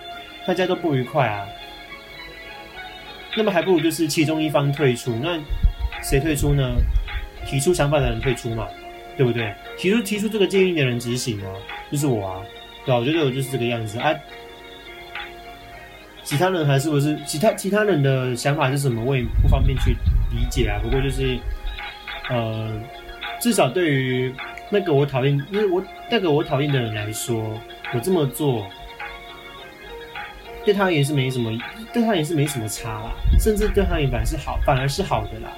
[0.46, 1.46] 大家都不愉快啊，
[3.36, 5.38] 那么还不如就是其中一方退出，那
[6.02, 6.74] 谁退出呢？
[7.46, 8.66] 提出想法的人退出嘛，
[9.16, 9.54] 对不对？
[9.78, 11.52] 提出提出这个建议的人执行啊，
[11.92, 12.42] 就是我啊。
[12.84, 14.14] 对吧，我觉得我就是这个样子啊。
[16.22, 19.02] 其他人还是不是其他其他人的想法是什么？
[19.04, 19.90] 我也不方便去
[20.32, 20.78] 理解啊。
[20.82, 21.38] 不过就是，
[22.30, 22.72] 呃，
[23.40, 24.32] 至少对于
[24.70, 27.60] 那个我讨厌，因为我那个我讨厌的人来说，
[27.92, 28.66] 我这么做
[30.64, 31.50] 对他也是没什么，
[31.96, 33.10] 对他也是没什么差啦。
[33.40, 35.48] 甚至对他也反而是好，反而是好的啦。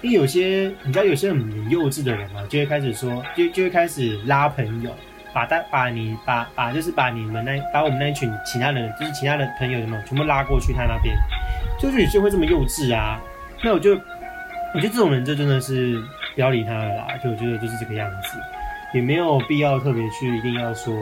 [0.00, 4.94] 因为有些你知道，有些很幼稚的人嘛，就会开始说，就就会开始拉朋友。
[5.34, 11.16] 把大把你把把就是把你们那把我们那一群其他人就是其他的朋友们全部拉过去他那边，
[11.80, 13.18] 就是有些会这么幼稚啊。
[13.64, 13.92] 那我就
[14.74, 15.98] 我觉得这种人就真的是
[16.34, 17.06] 不要理他了啦。
[17.24, 18.36] 就我觉得就是这个样子，
[18.92, 20.94] 也没有必要特别去一定要说，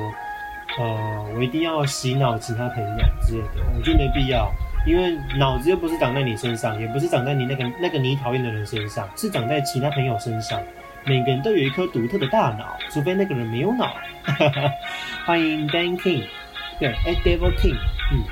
[0.78, 4.48] 呃，我一定要洗脑其他朋友之类的，我觉得没必要，
[4.86, 10.60] 因为脑子又不是长在你身上，也不是长在你那个那个你讨厌的人身上，是长在其他朋友身上。
[11.04, 13.96] 每个人都有一颗独特的大脑，除非那个人没有脑。
[15.24, 16.24] 欢迎 Dan King，
[16.78, 17.76] 对，哎，Devil King，
[18.12, 18.22] 嗯，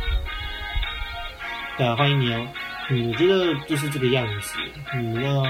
[1.78, 2.46] 对啊，欢迎你哦。
[2.90, 4.58] 嗯，我觉得就是这个样子。
[4.98, 5.42] 你要，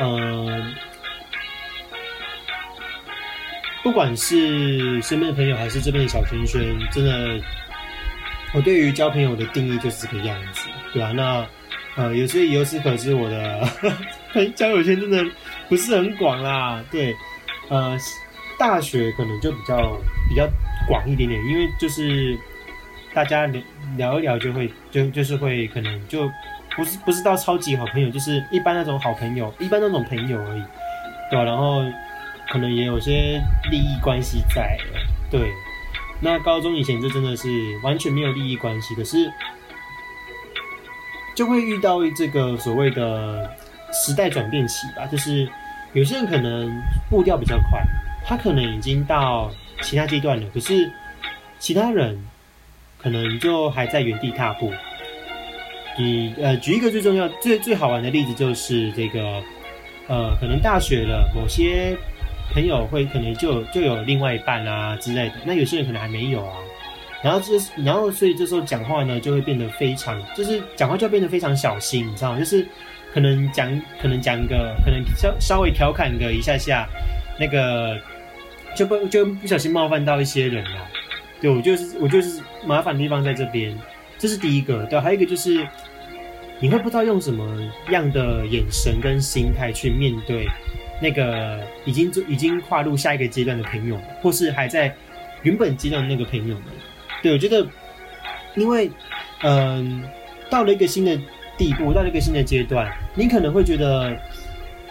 [0.00, 0.74] 嗯，
[3.84, 7.40] 不管是身边的朋友还是这边的小圈圈，真的，
[8.56, 11.12] 我对于交朋友的定义就是这个样子，对吧？
[11.12, 11.46] 那，
[11.94, 13.68] 呃，有时由此可知，我的
[14.56, 15.22] 交友圈真的。
[15.68, 17.12] 不是很广啦，对，
[17.68, 17.98] 呃，
[18.56, 20.48] 大学可能就比较比较
[20.88, 22.38] 广一点点，因为就是
[23.12, 23.60] 大家聊
[23.96, 26.30] 聊一聊就会就就是会可能就
[26.76, 30.62] 不是不是到超级好朋友，就是一般那种好朋友，一般那种朋友而已，
[31.30, 31.42] 对吧？
[31.42, 31.82] 然后
[32.48, 34.78] 可能也有些利益关系在，
[35.28, 35.50] 对。
[36.20, 37.48] 那高中以前就真的是
[37.82, 39.32] 完全没有利益关系，可是
[41.34, 43.50] 就会遇到这个所谓的。
[43.92, 45.48] 时代转变期吧，就是
[45.94, 47.80] 有些人可能步调比较快，
[48.26, 49.50] 他可能已经到
[49.80, 50.92] 其他阶段了，可是
[51.58, 52.22] 其他人
[52.98, 54.70] 可能就还在原地踏步。
[55.96, 59.42] 你呃，举一个最重要、最最好玩的例子，就是这个
[60.08, 61.96] 呃，可能大学了，某些
[62.52, 66.56] 朋友会可能就就有另外一半啊之类的，那有些人可能还没有啊。
[67.22, 72.38] 然后这然后所以这时候讲话呢，就会变得非常，就是讲话就要变得非常小心，你知道吗？
[72.38, 72.66] 就是。
[73.14, 76.86] 可能讲，可能讲个，可能稍稍微调侃个一下下，
[77.40, 77.98] 那个
[78.74, 80.86] 就不就不小心冒犯到一些人了。
[81.40, 83.74] 对我就是我就是麻烦的地方在这边，
[84.18, 84.84] 这是第一个。
[84.84, 85.66] 对，还有一个就是
[86.60, 87.42] 你会不知道用什么
[87.88, 90.46] 样的眼神跟心态去面对
[91.00, 94.94] 那个已经就已经跨入下一个阶段的朋友，或是还在
[95.42, 96.64] 原本阶段的那个朋友们。
[97.22, 97.66] 对我觉得，
[98.54, 98.90] 因为
[99.42, 100.02] 嗯，
[100.50, 101.18] 到了一个新的。
[101.58, 104.14] 地步到了一个新的阶段，你可能会觉得，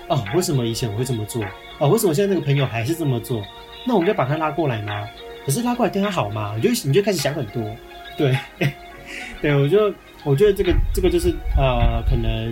[0.08, 1.46] 哦，为什么以前我会这么做？
[1.78, 3.46] 哦，为什么现在那个朋友还是这么做？
[3.86, 5.08] 那我们就把他拉过来吗？
[5.46, 6.54] 可是拉过来对他好吗？
[6.56, 7.64] 你就你就开始想很多，
[8.18, 8.36] 对，
[9.44, 9.94] 对我就
[10.24, 12.52] 我觉得这个这个就是呃，可能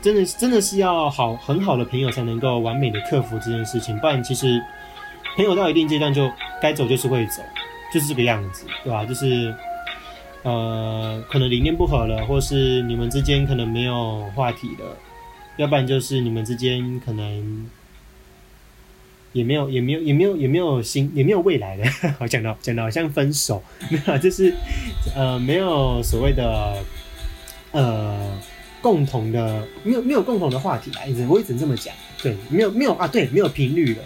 [0.00, 4.62] 真的真的是要好很好的朋友才能够完美的克服这件事情，不然其实
[5.36, 6.30] 朋友到一定阶段就
[6.62, 7.42] 该走就是会走，
[7.92, 9.04] 就是这个样子，对吧？
[9.04, 9.54] 就是
[10.44, 14.96] 呃，可能理念不合了，或是你们之间可能没有话题了，
[15.56, 17.68] 要不然就是你们之间可能
[19.32, 21.84] 也没有也没有也没有也没有新也没有未来的。
[22.20, 24.54] 我讲到讲到好像分手，没有，就是
[25.16, 26.84] 呃没有所谓的
[27.72, 28.38] 呃。
[28.88, 34.02] 共同的没有没有共同的话题啊，一直我一直这么讲，对，没有没有啊，对，没有频率了，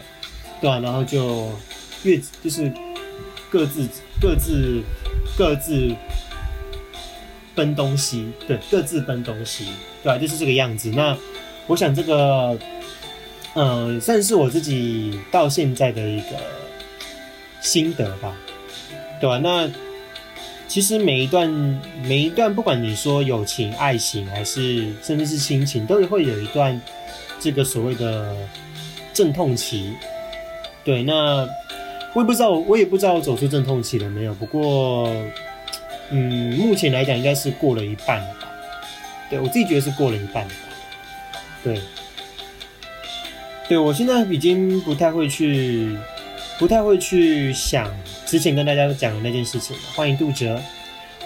[0.60, 1.52] 对啊，然后就
[2.02, 2.68] 越就是
[3.48, 3.86] 各自
[4.20, 4.82] 各自
[5.38, 5.94] 各自
[7.54, 9.68] 奔东西，对，各自奔东西，
[10.02, 10.90] 对啊，就是这个样子。
[10.90, 11.16] 那
[11.68, 12.58] 我想这个，
[13.54, 16.36] 嗯，算是我自己到现在的一个
[17.60, 18.36] 心得吧，
[19.20, 19.38] 对吧？
[19.38, 19.70] 那。
[20.72, 21.50] 其实每一段
[22.02, 26.80] 每一段，不管你说友情、爱情，还是甚至是亲情，都会有一段
[27.38, 28.34] 这个所谓的
[29.12, 29.92] 阵痛期。
[30.82, 31.46] 对，那
[32.14, 34.32] 我也不知道，我也不知道我走出阵痛期了没有。
[34.36, 35.14] 不过，
[36.08, 38.50] 嗯，目前来讲应该是过了一半了吧。
[39.28, 41.36] 对我自己觉得是过了一半了吧。
[41.62, 41.78] 对，
[43.68, 45.98] 对我现在已经不太会去。
[46.62, 47.92] 不太会去想
[48.24, 49.76] 之前跟大家讲的那件事情。
[49.96, 50.62] 欢迎杜哲，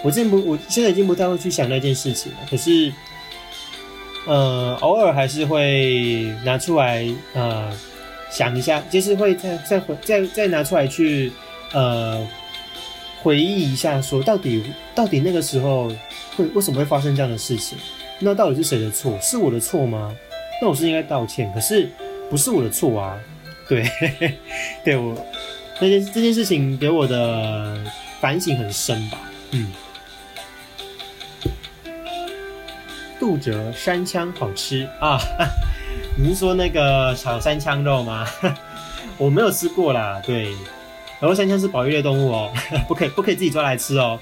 [0.01, 2.39] 我之前不，我现在已经不太会去想那件事情了。
[2.49, 2.91] 可是，
[4.25, 7.71] 呃，偶尔还是会拿出来，呃，
[8.31, 11.31] 想一下，就是会再再回再再拿出来去，
[11.71, 12.27] 呃，
[13.21, 14.63] 回忆一下，说到底
[14.95, 15.87] 到底那个时候
[16.35, 17.77] 会为什么会发生这样的事情？
[18.17, 19.15] 那到底是谁的错？
[19.21, 20.15] 是我的错吗？
[20.59, 21.87] 那我是应该道歉，可是
[22.27, 23.19] 不是我的错啊。
[23.67, 23.89] 对，
[24.83, 25.15] 对我
[25.79, 27.77] 那件这件事情给我的
[28.19, 29.17] 反省很深吧，
[29.51, 29.71] 嗯。
[33.19, 35.19] 杜哲山枪好吃啊！
[36.17, 38.25] 你是说那个炒山枪肉吗？
[39.17, 40.21] 我没有吃过啦。
[40.25, 40.51] 对，
[41.19, 42.53] 然后山枪是保育类动物哦，
[42.87, 44.19] 不可以不可以自己抓来吃哦。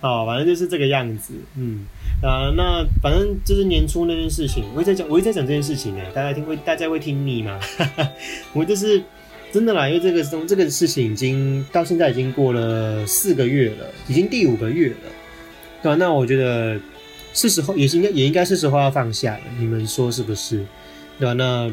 [0.00, 1.86] 哦，反正就是这个样子，嗯。
[2.24, 6.02] 啊，那反正就是年初那件事情，我一直在讲，我一直在讲这件事情呢。
[6.14, 7.60] 大家听会，大家会听腻吗？
[8.54, 9.02] 我就是
[9.52, 14.96] 真的啦，因为这个从这个事情已经到现在已经过了四个月了，已经第五个月了，
[15.82, 15.96] 对吧？
[15.96, 16.80] 那我觉得
[17.34, 20.64] 是时候，也应该也应该是时候要放下了，你们说是不是？
[21.18, 21.34] 对吧？
[21.34, 21.70] 那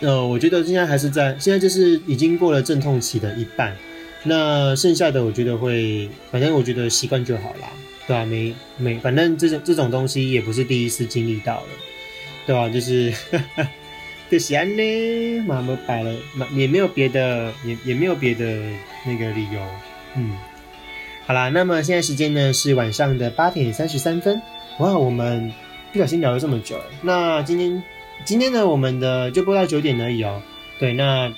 [0.00, 3.76] 呃，我觉得现在还是在，现在就是已经过了阵痛期的一半，
[4.22, 7.68] 那剩下的我觉得会，反正我觉得习惯就好啦。
[8.08, 8.24] 对啊？
[8.24, 11.66] 没没，反正这种这种东西也不是第一次经历到了，
[12.46, 12.68] 对吧？
[12.70, 13.12] 就是
[14.30, 16.16] 就是安呢，妈妈摆了，
[16.52, 18.44] 也没有别的，也也没有别的
[19.06, 19.60] 那个理由。
[20.16, 20.32] 嗯，
[21.26, 24.40] 好啦，那么现在时间呢是晚上的八点三十三分。
[24.78, 25.52] 哇，我们
[25.92, 26.80] 不小心聊了这么久。
[27.02, 27.82] 那今天
[28.24, 30.42] 今天呢，我们的就播到九点而已哦。
[30.78, 31.30] 对，那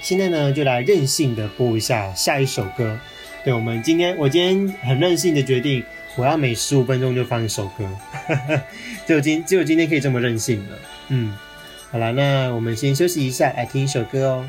[0.00, 2.98] 现在呢就来任性的播一下下一首歌。
[3.44, 5.82] 对，我们今天我今天很任性的决定，
[6.16, 7.88] 我要每十五分钟就放一首歌，
[9.06, 10.78] 就今就今天可以这么任性了。
[11.08, 11.36] 嗯，
[11.90, 14.46] 好了，那我们先休息一下，来听一首歌哦。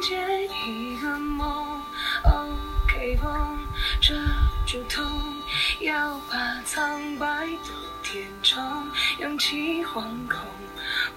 [0.00, 0.16] 接
[0.66, 1.80] 一个梦
[2.24, 3.58] ok 绷
[4.00, 4.14] 遮
[4.66, 5.04] 住痛
[5.80, 7.70] 要把苍白都
[8.02, 8.62] 填充
[9.18, 10.40] 勇气惶恐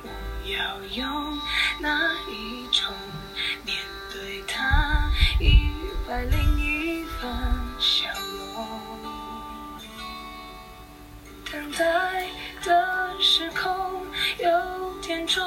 [0.04, 0.10] 我
[0.50, 1.40] 要用
[1.80, 2.94] 哪一种
[3.64, 3.78] 面
[4.12, 5.10] 对它
[5.40, 5.70] 一
[6.08, 7.32] 百零一分
[7.80, 8.08] 笑
[8.54, 9.06] 容。
[11.52, 12.28] 等待
[12.64, 14.06] 的时空
[14.40, 15.44] 有点重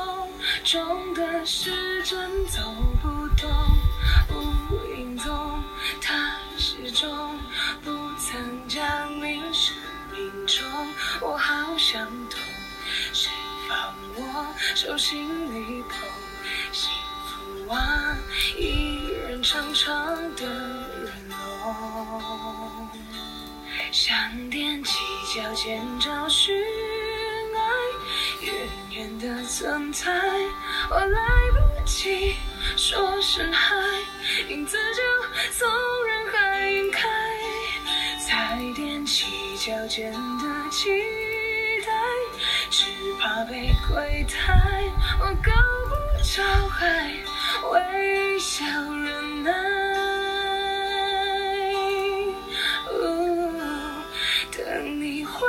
[0.65, 2.63] 重的时针走
[3.03, 3.18] 不
[14.81, 15.99] 手心里捧
[16.71, 16.89] 幸
[17.27, 18.17] 福啊，
[18.57, 22.89] 一人长长的人龙
[23.91, 24.17] 想
[24.53, 25.01] 踮起
[25.35, 26.55] 脚尖找寻
[27.57, 27.61] 爱，
[28.47, 28.55] 远
[28.93, 30.13] 远的存在，
[30.91, 31.21] 我来
[31.51, 32.37] 不及
[32.77, 33.75] 说声嗨，
[34.49, 35.03] 影子就
[35.59, 35.69] 从
[36.07, 37.09] 人海晕开，
[38.25, 39.27] 才踮起
[39.57, 41.28] 脚尖的期待，
[42.71, 42.87] 只
[43.21, 44.35] 怕被亏待，
[45.21, 45.51] 我够
[45.89, 47.13] 不着还，
[47.73, 49.53] 微笑忍耐。
[54.57, 55.47] 等你回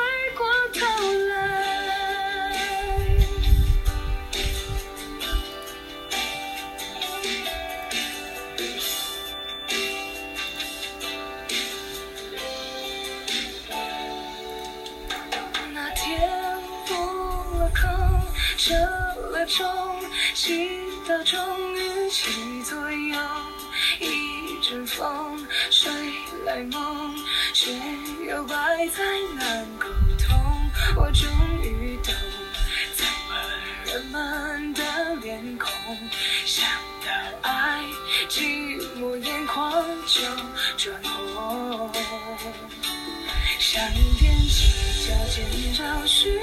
[19.50, 19.66] 中，
[20.36, 20.70] 祈
[21.08, 23.20] 祷终于起作用。
[24.00, 25.92] 一阵风吹
[26.46, 27.16] 来梦，
[27.54, 27.72] 却
[28.28, 28.56] 又摆
[28.90, 29.04] 在
[29.36, 29.88] 难沟
[30.20, 30.38] 通。
[30.96, 31.28] 我终
[31.64, 32.14] 于懂，
[32.96, 33.36] 怎么
[33.86, 34.84] 人们的
[35.16, 35.70] 脸孔，
[36.46, 36.70] 想
[37.04, 37.84] 到爱，
[38.30, 40.22] 寂寞眼眶就
[40.78, 41.92] 转红。
[43.58, 43.84] 想
[44.20, 46.40] 踮起脚尖找寻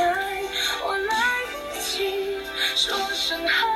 [0.00, 0.06] 在，
[0.86, 1.14] 我来
[1.52, 2.38] 不及
[2.74, 3.66] 说声嗨，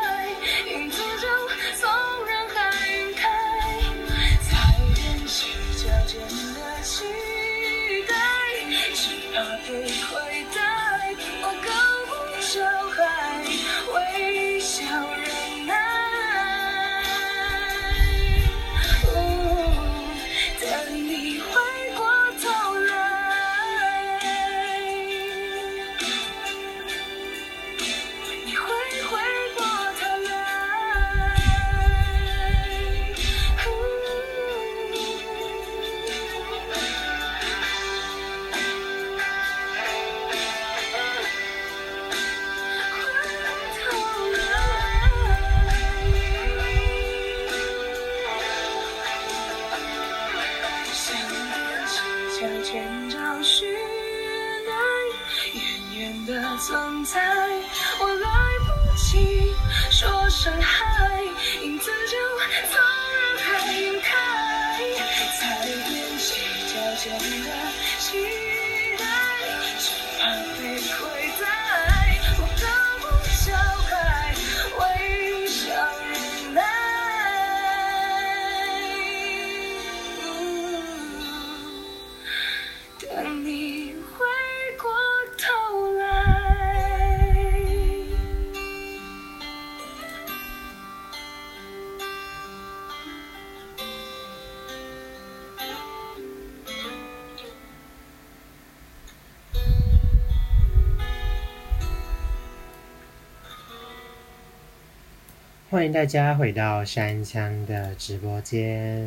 [105.85, 109.05] 欢迎大家回到山枪的直播间。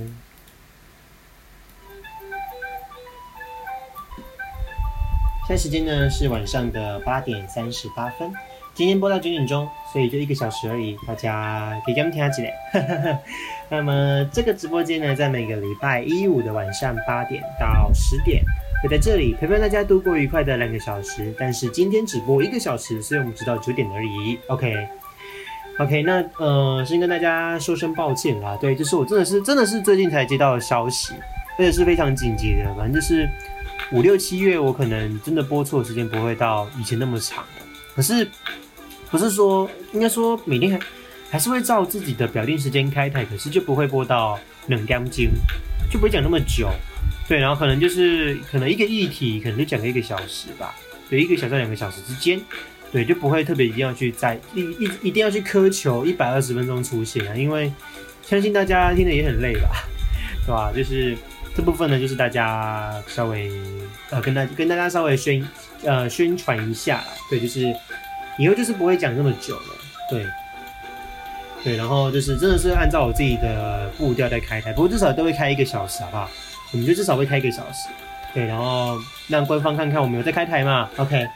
[5.47, 8.31] 现在时间呢是晚上的八点三十八分，
[8.75, 13.23] 今天播到九点钟，所以就一个小时而已，大家可以跟听起来。
[13.69, 18.43] 那么这个直播间呢，在每个礼拜一五的晚上八点到十点，
[18.83, 21.33] 会在这里陪伴大家度过愉快的两个小时。
[21.39, 24.37] 但是今天只播一个小时，所以我们直到九点而已。
[24.49, 24.87] OK。
[25.79, 28.57] OK，那呃，先跟大家说声抱歉啦。
[28.59, 31.13] 对，就是我真的是真的是最近才接到的消息，
[31.59, 32.73] 而且是非常紧急的。
[32.75, 33.29] 反正就是
[33.91, 37.45] 五六七月，我可能真的播出的时间不会到以前那么长。
[37.95, 38.27] 可是
[39.11, 40.79] 不是说，应该说每天还
[41.29, 45.29] 还是会照自己的表定时间开台，可是就不会播到冷干经，
[45.91, 46.71] 就不会讲那么久。
[47.27, 50.73] 对，然后可能就是可能一个议题，可能就讲个一个小时吧。
[51.07, 52.41] 对，一个小时到两个小时之间。
[52.97, 57.71] 对，就不会特别一定要去在一一一定要去苛求一百二十分钟出现啊，因为
[58.23, 59.87] 相信大家听的也很累吧，
[60.43, 60.71] 对吧？
[60.75, 61.15] 就是
[61.55, 63.51] 这部分呢，就是大家稍微
[64.09, 65.47] 呃跟大跟大家稍微宣
[65.83, 67.71] 呃宣传一下，对，就是
[68.39, 69.75] 以后就是不会讲那么久了，
[70.09, 70.25] 对
[71.63, 76.27] 对，然后就是真的是按照我自己的步调在开台，不过至少都会开一个小时，好不好？
[76.71, 77.89] 我们就至少会开一个小时。
[78.37, 81.27] 对，然后让官方看看我们有在开台嘛？OK，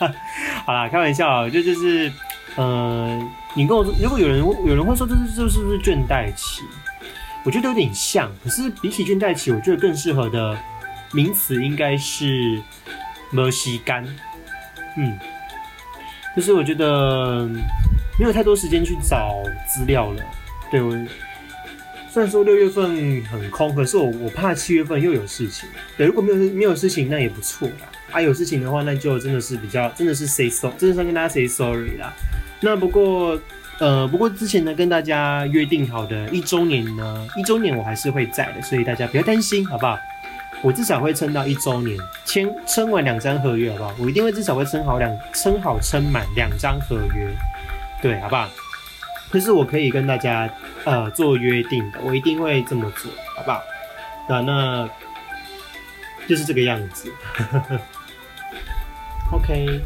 [0.64, 2.10] 好啦，开玩笑，就就是，
[2.56, 6.62] 嗯、你跟我说，如果有人有人会说这是这是不是倦怠期？
[7.44, 10.56] 我觉得有点像，可是比起倦怠期，我觉得更适合的
[11.12, 12.62] 名词应该是
[13.30, 14.02] 摩西干。
[14.96, 15.18] 嗯，
[16.34, 17.46] 就是我觉得
[18.18, 20.22] 没有太多时间去找资料了。
[20.70, 20.96] 对我。
[22.16, 25.68] 虽然说六月份很空，可是我我怕七月份又有事情。
[25.98, 27.74] 对，如果没有没有事情，那也不错啦。
[28.10, 32.10] 啊，有事情的话，那就真的是比较，真的是 say sorry，真的是跟大家 say sorry 啦。
[32.60, 33.38] 那不过，
[33.80, 39.98] 呃，不过之前呢，跟大家约定好的一周年呢，一周年我还是会在的，所以大家不要担心，好不好？
[40.62, 43.94] 我至少会撑到一周年，签撑完两张合约，好不好？
[43.98, 47.28] 我一定会至少会撑好两撑好撑满两张合约，
[48.00, 48.48] 对，好不好？
[49.30, 50.48] 可是我可以跟大家
[50.84, 53.60] 呃做约定的，我一定会这么做，好不好？
[54.28, 54.88] 那那
[56.26, 57.12] 就是这个样子。
[59.32, 59.80] OK。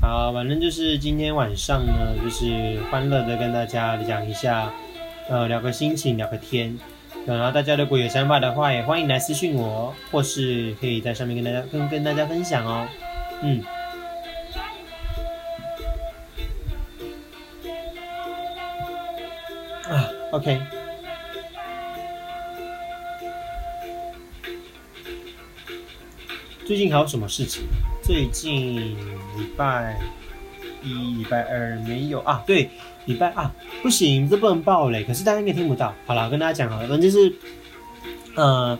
[0.00, 4.72] 好，反正就是今天晚上呢，就是欢乐的跟大家讲一下，
[5.28, 6.76] 呃，聊个心情，聊个天。
[7.26, 12.86] 然后大家如果有想法的话，也欢迎来私信我，或是可以在上面跟大家跟跟大家分享哦。
[13.42, 13.62] 嗯。
[19.88, 20.60] 啊，OK。
[26.64, 27.64] 最近还有什么事情？
[28.02, 28.96] 最近
[29.36, 29.98] 礼拜
[30.86, 32.42] 一、礼拜二没有啊？
[32.46, 32.70] 对，
[33.06, 35.02] 礼拜啊，不行，这不能爆嘞。
[35.04, 35.92] 可是大家应该听不到。
[36.06, 37.32] 好了，跟大家讲好了，反正就是，
[38.36, 38.78] 呃，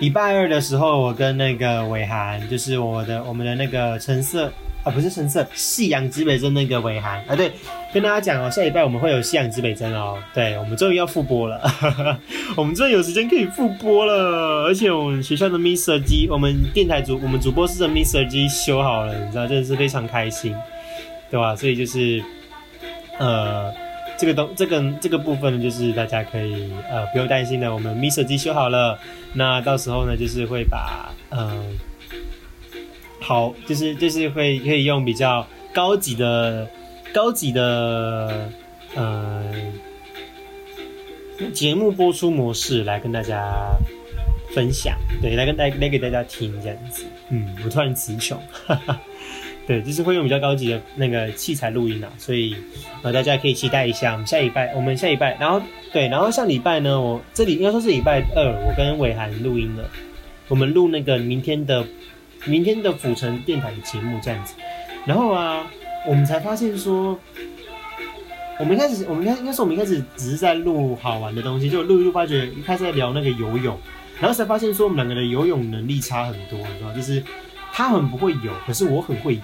[0.00, 4.52] 礼拜二的时候，我跟那个伟涵，就是我的我们的那个橙色。
[4.84, 7.52] 啊，不是橙色，夕阳之北针那个伟涵啊，对，
[7.94, 11.62] 跟大家讲哦，下礼拜我们会有夕阳之北针哦，对，我们终于要复播了，
[12.58, 16.02] 我们终于有时间可以复播了，而且我们学校的 Mr.
[16.02, 18.26] G，，我们电台主，我们主播室的 Mr.
[18.28, 20.52] G 修好了，你知道，真的是非常开心，
[21.32, 21.56] 对吧？
[21.56, 22.22] 所以就是，
[23.18, 23.72] 呃，
[24.18, 28.98] 这个东，这个这个部分呢，就是大家可以呃不用担心的，我们 Mister 机修好了，
[29.32, 31.78] 那到时候呢，就是会把嗯。
[33.24, 36.68] 好，就是就是会可以用比较高级的、
[37.14, 38.50] 高级的
[38.96, 39.44] 呃
[41.54, 43.70] 节目播出模式来跟大家
[44.52, 47.04] 分享，对，来跟大来给大家听这样子。
[47.28, 49.00] 嗯，我突然词穷，哈 哈
[49.66, 52.56] 对，就是会用比较高级的那个器材录音啊，所以
[53.02, 55.60] 呃大家可以期待一下，我们下礼拜，我们下礼拜，然后
[55.92, 59.84] 对，然后上礼拜呢，我这里应该说是礼拜二，我跟伟涵录音了，
[60.48, 61.84] 我们录那个明天的。
[62.44, 64.54] 明天的府城电台的节目这样子，
[65.06, 65.64] 然后啊，
[66.08, 67.16] 我们才发现说，
[68.58, 73.78] 我们一开始，我们应该应该说我们一开始只是在录好玩的东西，就录一录，发觉一开始在聊那个游泳，
[74.18, 77.22] 然后才发现说我们两个的游泳能力差很多，你知道就是
[77.72, 79.42] 他很不会游，可是我很会游，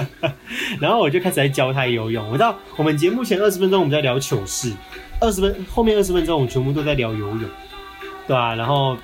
[0.80, 2.30] 然后我就开始在教他游泳。
[2.30, 4.72] 我到我们节目前二十分钟我们在聊糗事，
[5.20, 7.40] 二十分后面二十分钟我们全部都在聊游泳，
[8.26, 8.54] 对吧？
[8.54, 8.96] 然后。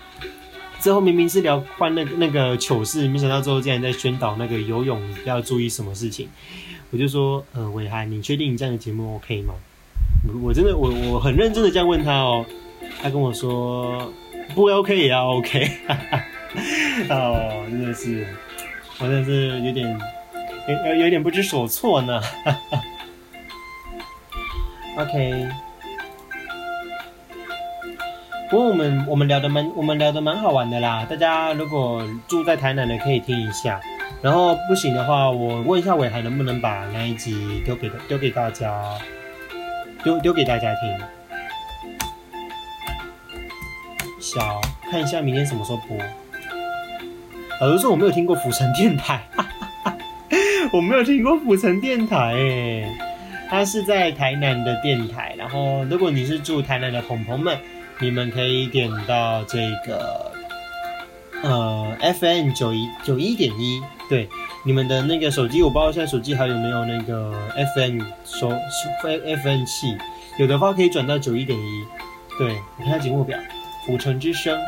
[0.82, 6.26] 之后明明是聊换那那个糗事，没想到之后竟然在宣导那个游泳要注意什么事情。
[6.90, 9.52] 我就说，呃，伟涵，你确定你这样的节目 OK 吗？
[10.42, 12.46] 我真的我我很认真的这样问他哦，
[13.02, 14.10] 他跟我说
[14.54, 15.70] 不 OK 也要 OK。
[17.10, 18.26] 哦，真的是，
[18.98, 19.98] 我真是有点
[20.86, 22.20] 有有点不知所措呢。
[24.96, 25.48] OK。
[28.50, 33.80] 不过我们我们聊的蛮我们聊的蛮好玩的啦，大家如果住在台南的可以听一下，
[34.20, 38.98] 然后不行的话，我问一下伟涵能不能把那一集丢给丢给大家，
[40.02, 40.98] 丢丢给大家听。
[44.18, 45.96] 小看一下明天什么时候播。
[47.60, 49.22] 有人说我没有听过府城电台，
[50.72, 52.88] 我没有听过府城电台诶，
[53.48, 57.56] 它是在台南的电台，然后如果你是住台南的朋朋们。
[58.02, 60.32] 你们可以点到这个，
[61.42, 64.26] 呃，FM 九一九一点一，对，
[64.64, 67.30] 你们的那个手机，我不知道现在手机还有没有那个
[67.76, 69.94] FM 收 F FM 器，
[70.38, 71.84] 有的话可以转到九一点一，
[72.38, 73.38] 对，你看下节目表，
[73.84, 74.58] 浮城之声，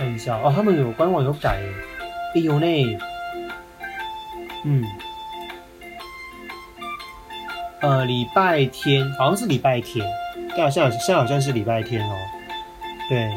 [0.00, 1.60] 看一下哦，他们有官网有改，
[2.34, 2.98] 哎呦嘞，
[4.64, 4.82] 嗯。
[7.82, 10.06] 呃，礼拜天好像是礼拜天，
[10.54, 12.14] 对啊，现在现在好像是礼拜天哦，
[13.10, 13.30] 对。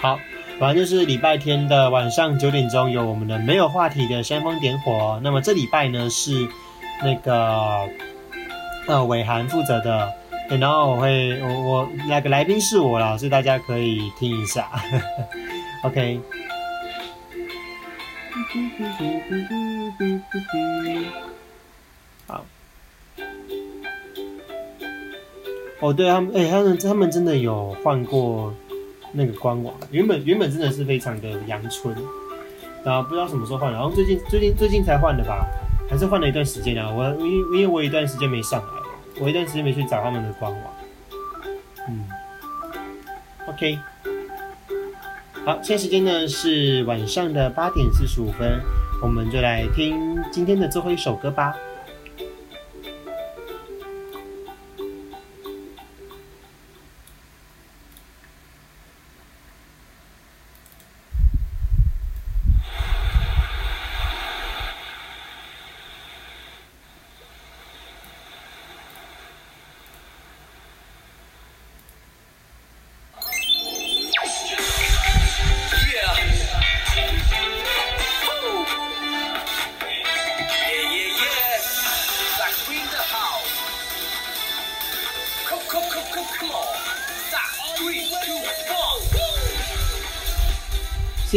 [0.00, 0.16] 好，
[0.60, 5.20] 反正就是礼拜天的晚上九点钟有我们的没有话题的煽风点火。
[5.24, 6.48] 那么这礼拜呢是
[7.02, 7.88] 那个
[8.90, 10.12] 呃伟涵负责的，
[10.58, 14.68] 然后我会我我那个来宾是我啦，所以大家可以听一下。
[15.84, 16.20] OK。
[22.26, 22.44] 好，
[25.80, 28.52] 哦，对他们，哎，他们他们真的有换过
[29.12, 31.94] 那个官网，原本原本真的是非常的阳春，
[32.84, 35.46] 然后不知道什么时候换，然后最近最近最近才换的吧，
[35.88, 36.90] 还是换了一段时间啊。
[36.90, 38.79] 我因因为我有一段时间没上来，
[39.20, 40.62] 我一段时间没去找他们的官网。
[41.88, 42.08] 嗯
[43.46, 43.78] ，OK，
[45.44, 48.60] 好，现在时间呢是晚上的八点四十五分，
[49.02, 51.54] 我们就来听今天的最后一首歌吧。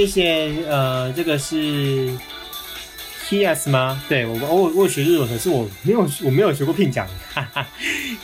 [0.06, 2.10] 谢谢，呃，这个是
[3.26, 4.04] Kias 吗？
[4.10, 7.66] 对我，我我学日文，可是我没有，我没有学过聘讲，哈哈。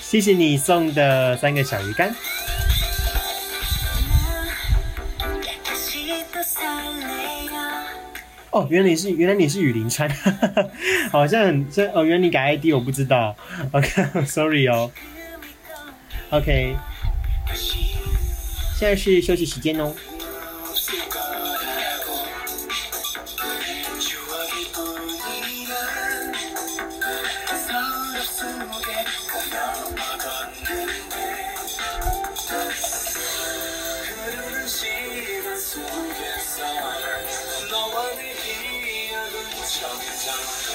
[0.01, 2.13] 谢谢你送的三个小鱼干。
[8.51, 10.09] 哦，原来你是，原来你是雨林川，
[11.11, 13.33] 好像很这哦，原来你改 ID 我不知道
[13.71, 14.91] ，OK，Sorry 哦
[16.31, 16.75] ，OK，
[18.77, 19.95] 现在是休息时间哦。
[40.29, 40.68] time.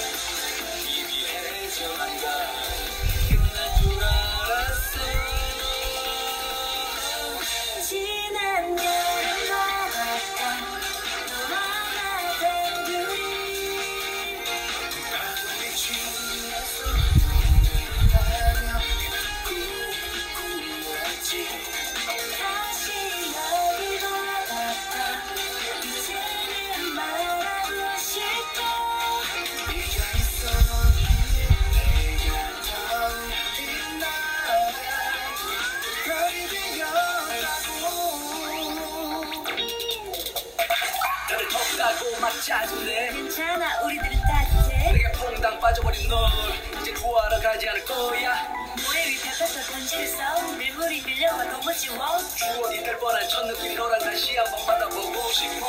[42.41, 48.53] 찾네 괜찮아 우리들은 따뜻해 내가 퐁당 빠져버린 너를 이제 구하러 가지 않을 거야.
[48.85, 53.99] 모래 위 벽에서 던지는 싸움 밀물이 밀려와 너무 지워 주원이 될 뻔한 첫 느낌 너랑
[53.99, 55.65] 다시 한번 받아보고 싶어.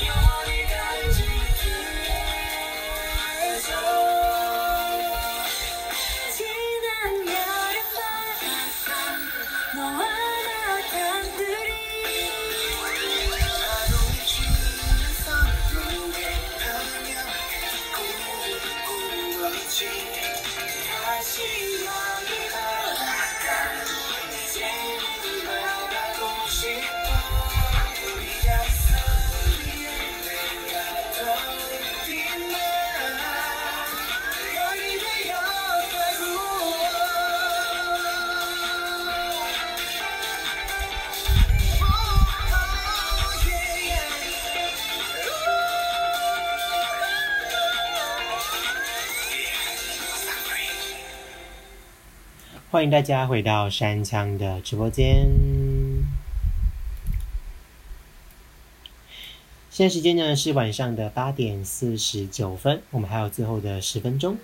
[0.00, 0.33] you.
[52.74, 55.28] 欢迎大家回到山枪的直播间。
[59.70, 64.36] 现在时间呢是晚上的八点四十九分，我们还有最后的十分钟。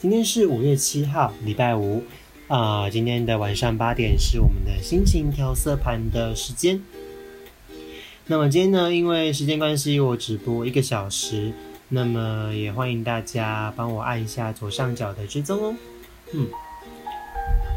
[0.00, 2.02] 今天是五月七号，礼拜五
[2.48, 2.88] 啊。
[2.88, 6.82] 今天的晚上八点是我们的心情调色盘的时间。
[8.28, 11.52] 那么今天呢，因为时间关系，我只播一个小时，
[11.90, 15.74] 那么也欢迎大家帮我按一下左上角的追踪哦。
[16.32, 16.48] 嗯，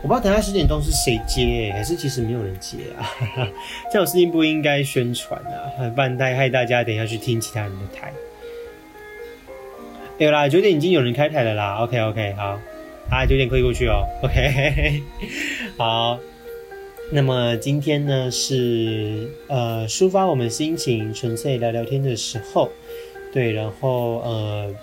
[0.07, 3.11] 我不知道等下十点钟是谁接，还是其实没有人接啊？
[3.91, 8.13] 这种事情不应该宣传啊，不然带害大家等一下去听其他人的台。
[10.17, 11.83] 有啦，九点已经有人开台了啦。
[11.83, 12.57] OK OK，好，
[13.11, 14.05] 啊，九点可以过去哦。
[14.23, 15.03] OK，
[15.77, 16.17] 好。
[17.11, 22.69] 那么今天呢是呃抒发我们心情、纯粹聊聊天的时候，
[23.33, 24.73] 对，然后呃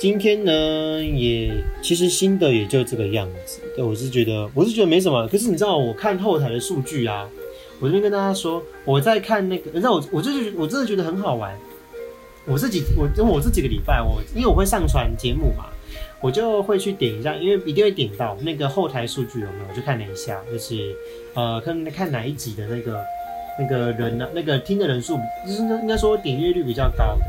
[0.00, 7.28] 今天呢也其实新的也就这个样子，对我是觉得我是觉得没什么，可是你知道我看后台的数据啊，
[7.80, 11.54] 我这边跟大家说我在看那个，你知道我我就是我真的觉得很好玩，
[12.46, 15.66] 我自己我因为我这几个礼拜我因为我会上传节目嘛。
[16.22, 19.64] 我就会去点一下，因为一定会点到那个后台数据有没有？
[19.70, 20.94] 我就看了一下，就是
[21.32, 23.02] 呃，看看哪一集的那个
[23.58, 27.24] 那个人呢，那个听的人数，就是应该说点阅率比较高的。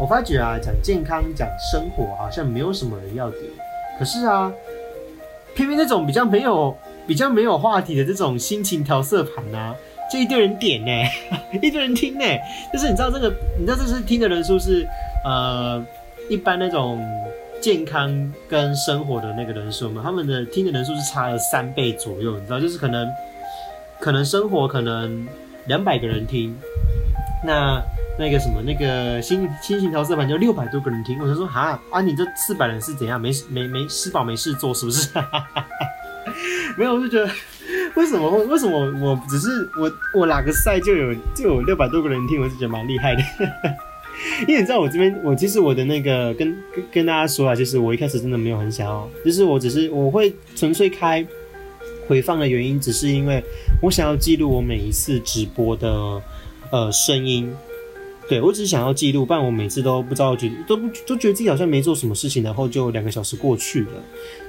[0.00, 3.42] 我发觉啊，讲健康、讲生活，好像没有什么人要点。
[3.98, 4.50] 可是啊，
[5.54, 6.74] 偏偏那种比较没有、
[7.06, 9.74] 比较没有话题的这种心情调色盘啊，
[10.10, 10.90] 就一堆人点呢，
[11.60, 12.24] 一堆人听呢。
[12.72, 13.28] 就是你知道这个，
[13.58, 14.86] 你知道这是听的人数是
[15.24, 15.84] 呃，
[16.28, 16.98] 一般那种。
[17.60, 23.06] 健康跟生活的那个人数嘛，他们的听的人数是差了三倍左右，你知道，就是可能
[23.98, 25.28] 可能生活可能
[25.66, 26.56] 两百个人听，
[27.44, 27.78] 那
[28.20, 33.18] 那个什么那个新新型调色盘就六百多个人听，我就说哈啊，你这四百人是怎样？
[33.18, 35.08] 没没没吃饱没事做是不是？
[36.76, 37.32] 没有，我就觉得
[37.94, 43.22] 为什么为什么我只是我我哪个赛就有就有六百多个人听，我就觉得蛮厉害的。
[44.46, 51.26] 因为你知道我这边，我其实我的那个跟跟跟大家说啊，就是我一开始真的没有很想要，就是我只是我会纯粹开
[52.06, 53.42] 回放的原因，只是因为
[53.80, 56.22] 我想要记录我每一次直播的
[56.70, 57.50] 呃声音，
[58.30, 63.90] 对我只是想要记录，不然我每次都不知道觉得都都觉得自己好像没做什么事情，然后就两个小时过去了。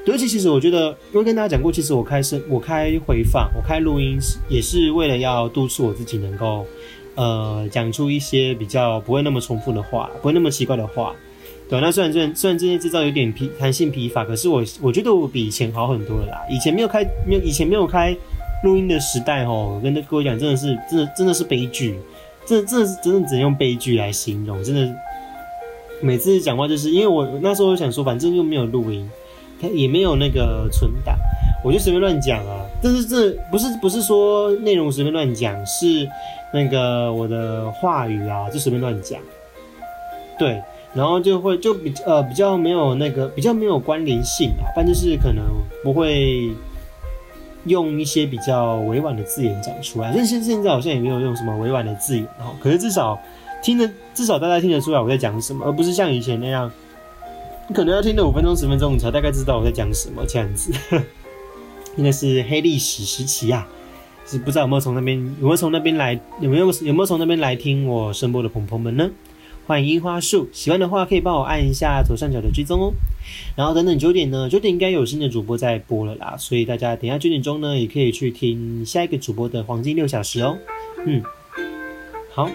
[0.07, 6.65] 而且其实我觉得，因为跟大家讲过，其实我开声我开回放，我开录音是也是为了要督促我自己能够。
[7.13, 11.13] 呃，讲出一些比较不会那么重复的话，不会那么奇怪的话，
[11.67, 16.37] 对那虽然虽然虽然这些制造有点疲弹性疲乏，可是我我觉得我比以前好很多了啦。
[16.49, 18.15] 以前没有开没有以前没有开
[18.63, 21.99] 录音的时代吼，跟各位讲真的是真的真的是悲剧，
[22.45, 24.63] 这这真的只能用悲剧来形容。
[24.63, 24.93] 真的
[26.01, 29.09] 每次讲话就是因为我那时候想说，反正又没有录音，
[29.61, 31.17] 它也没有那个存档，
[31.63, 32.65] 我就随便乱讲啊。
[32.81, 36.07] 但是这不是不是说内容随便乱讲，是。
[36.53, 39.17] 那个我的话语啊，就随便乱讲，
[40.37, 40.61] 对，
[40.93, 45.45] 然后就会就比呃比较没有那个比较没有关联性啊，但就是可能
[45.81, 46.51] 不会
[47.65, 50.11] 用一些比较委婉的字眼讲出来。
[50.15, 53.19] 但是现在好像也没有用什么委婉的字眼哦，可是至少
[53.61, 56.71] 听得至少大家听得出来我在讲什么，而不是像以前那样，
[57.73, 60.73] 可能要听了五分钟十分钟你才大概知道我在讲什么这样子。
[61.97, 63.67] 应该是黑历史时期啊。
[64.23, 69.09] 是不知道有没有从那边有没有从那边来有没有有没有从那边来听我声波的朋友们呢？
[69.67, 72.93] 欢迎樱花树，喜欢的话可以帮我按一下左上角的追踪哦。
[73.55, 80.57] 然后等等九点呢，九点应该有新的主播在播了啦，所以大家等下九点钟呢也可以去听下一个主播的黄金六小时哦。
[81.05, 81.21] 嗯，
[82.33, 82.49] 好。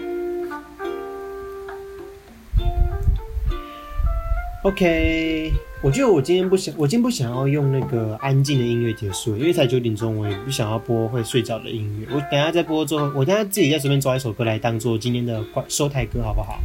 [4.63, 12.07] OK，我觉得我今天不想，我今天不想要用那个安静的音乐结束，因为才九点钟，我也不想要播会睡着的音乐。
[12.13, 16.59] 我等下再播之后，我等下自己再随便抓一首歌来当做今天的收台歌，好不好？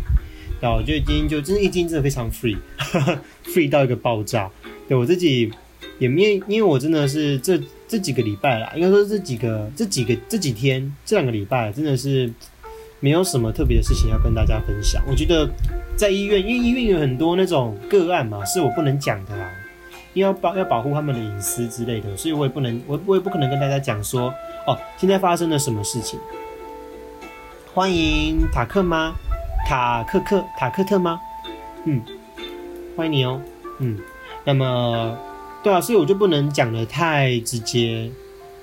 [0.63, 4.49] 对，我觉得今天就真的，一今天真的非常 free，free 到一个爆炸。
[4.89, 5.53] 对我自己
[5.99, 12.33] 也没，因为我真的是这这几个礼拜啦，应该说这几个这几个这几天这两个礼拜真的是。
[13.05, 15.03] 没有什么特别的事情要跟大家分享。
[15.09, 15.51] 我觉得
[15.97, 19.51] 在医院，因为医院有很多那种个案嘛，是我不能讲的啦，
[20.15, 24.33] 因为要保要保护他们的隐私之类的，所以我也不能，我我也不可能跟大家讲说，
[24.69, 26.17] 哦，现在发生了什么事情。
[27.75, 29.17] 欢迎塔克吗？
[29.67, 31.21] 塔克克塔克特吗？
[31.85, 32.03] 嗯，
[32.97, 33.41] 欢迎你哦。
[33.79, 33.99] 嗯，
[34.45, 35.17] 那么
[35.63, 38.11] 对啊，所以我就不能讲的太直接，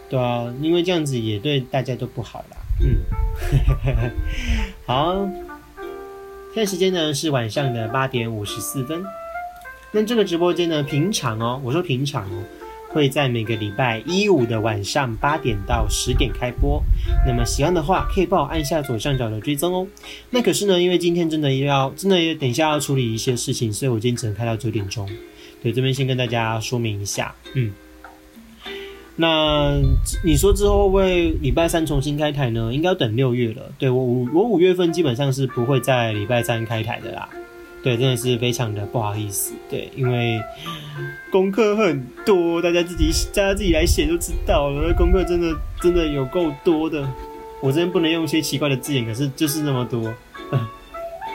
[0.10, 2.58] 对啊，因为这样子也对大家都不好啦。
[2.82, 2.98] 嗯。
[4.86, 5.28] 好，
[6.54, 9.04] 现在时间呢是晚上的八点五十四分。
[9.92, 12.44] 那这个直播间呢，平常哦，我说平常哦，
[12.90, 16.84] 会在每个礼拜一五的晚上八点到十点开播。
[17.26, 19.88] 那么喜欢的话，可以帮我按下左上角的追踪哦。
[20.32, 25.10] 那可是呢，因为今天真的要真的等一下要处理一些事情，所以我今天只能开到九点钟。
[25.62, 27.72] 对，这边先跟大家说明一下，嗯。
[29.22, 29.78] 那
[30.24, 32.74] 你说之后会不会礼拜三重新开台呢？
[32.74, 33.70] 应该要等六月了。
[33.78, 37.28] 对我五我五月份基本上是不会在礼拜三开台的啦。
[37.82, 39.54] 对，真的是非常的不好意思。
[39.70, 40.42] 对，因为
[41.32, 44.94] 功课很多，大家自己大家自己来写就知道了。
[44.94, 47.08] 功课真的真的有够多的，
[47.62, 50.14] 我这边不能用一些奇怪的字眼，可是就是那么多，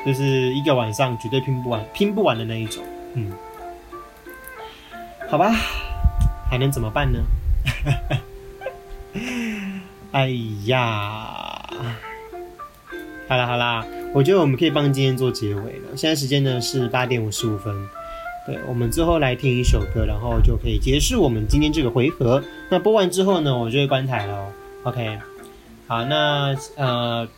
[0.05, 2.85] 就是一个晚上绝对拼不完，拼不完的那一种。
[3.15, 3.33] 嗯，
[5.31, 5.51] 好吧，
[6.51, 7.21] 还能怎么办呢？
[10.13, 10.29] 哎
[10.67, 10.85] 呀，
[13.29, 13.85] 好啦好啦，
[14.15, 15.97] 我觉得我们可以帮今天做结尾了。
[15.97, 17.75] 现在时间呢是八点五十五分，
[18.47, 22.41] 对，我们最后来听一首歌，然后就可以结束我们今天这个回合。
[22.71, 24.53] 那播完之后呢，我就会关台了。
[24.85, 25.19] OK，
[25.89, 27.29] 好，那呃。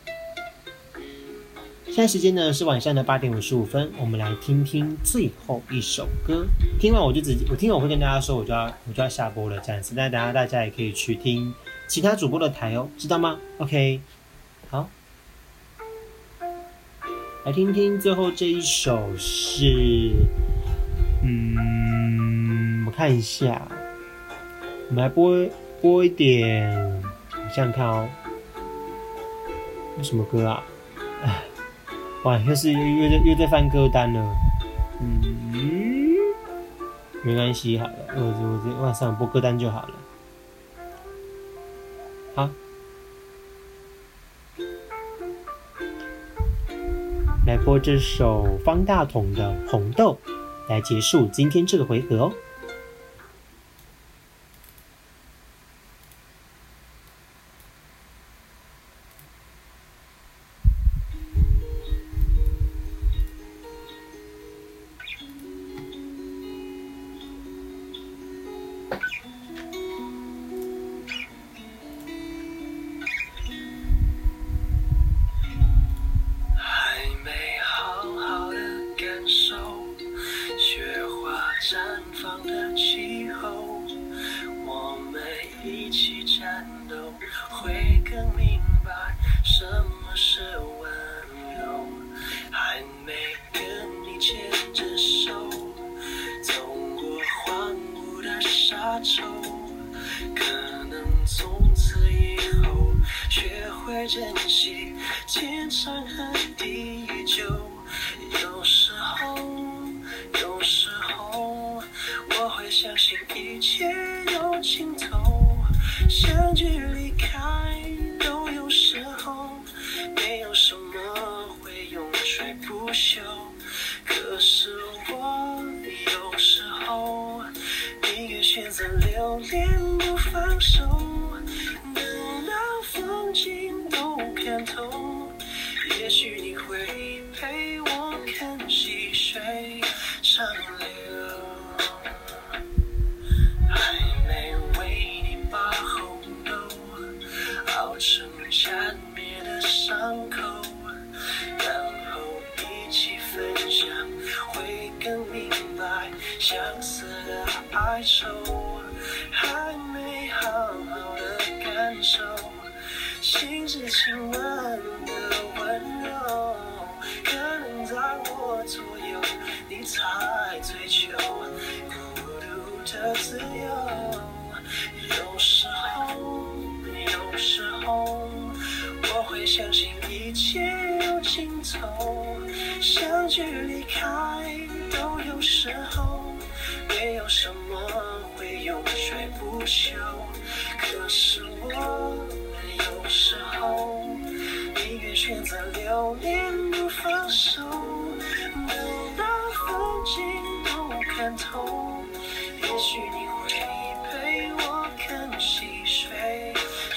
[1.89, 6.45] 现在时间呢是晚上的八点五十五分，我们来听听最后一首歌。
[6.79, 9.95] 听完我就直接，我听完我会跟大家说，我就要我就要下播了这样子。
[9.97, 11.55] 那等下大家也可以去听
[11.89, 13.99] 其他主播的台哦，知道吗？OK，
[17.47, 20.11] 来听听最后这一首是，
[21.22, 23.62] 嗯，我看一下，
[24.88, 25.49] 我们来播
[25.80, 26.68] 播一点，
[27.30, 28.09] 我想想看哦，
[30.03, 30.64] 什么歌啊？
[31.22, 31.42] 哎。
[32.24, 34.34] 哇，又是又又在又在翻歌单了，
[35.01, 35.22] 嗯，
[37.22, 39.94] 没关系，好了，我我我晚上播歌单就好了。
[42.34, 42.51] 好，
[47.47, 50.18] 来播这首方大同的《红豆》，
[50.68, 52.32] 来结束今天这个回合哦。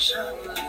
[0.10, 0.69] Shabbat.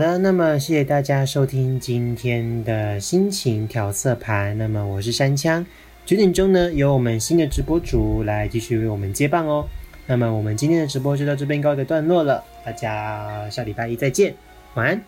[0.00, 4.56] 好的，那么谢谢大家收听今天的心情调色盘。
[4.56, 5.66] 那么我是山枪，
[6.06, 9.68] 九点钟呢由我们新的直播主来继续为我们接棒哦。
[10.06, 14.34] 那么我们今天的直播就到这边告一个段落了，大家下礼拜一再见，
[14.72, 15.02] 晚安，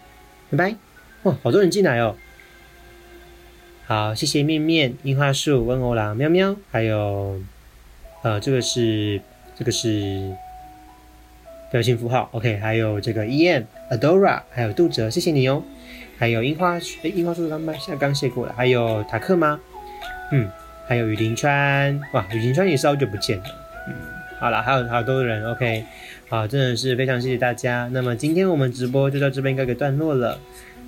[0.50, 0.76] 拜拜。
[1.22, 2.14] 哇，好多人进来哦。
[3.86, 7.40] 好，谢谢面面、樱花树、温欧郎、喵喵，还有
[8.20, 9.22] 呃，这个是
[9.56, 10.36] 这个是
[11.72, 15.62] 表情符号，OK，还有这个 EM、Adora，还有杜哲，谢谢你哦。
[16.18, 19.58] 还有樱花树，樱花树刚刚现在刚谢过了，还有塔克吗？
[20.30, 20.48] 嗯，
[20.86, 23.44] 还有雨林川，哇，雨林川也是好久不见了。
[23.88, 23.94] 嗯，
[24.38, 25.82] 好了，还有好多人，OK，
[26.28, 27.88] 好，真的是非常谢谢大家。
[27.90, 30.38] 那么今天我们直播就到这边告一个段落了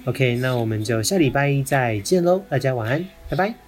[0.04, 3.63] ，OK，那我们就下礼拜一再见喽，大家晚安，拜拜。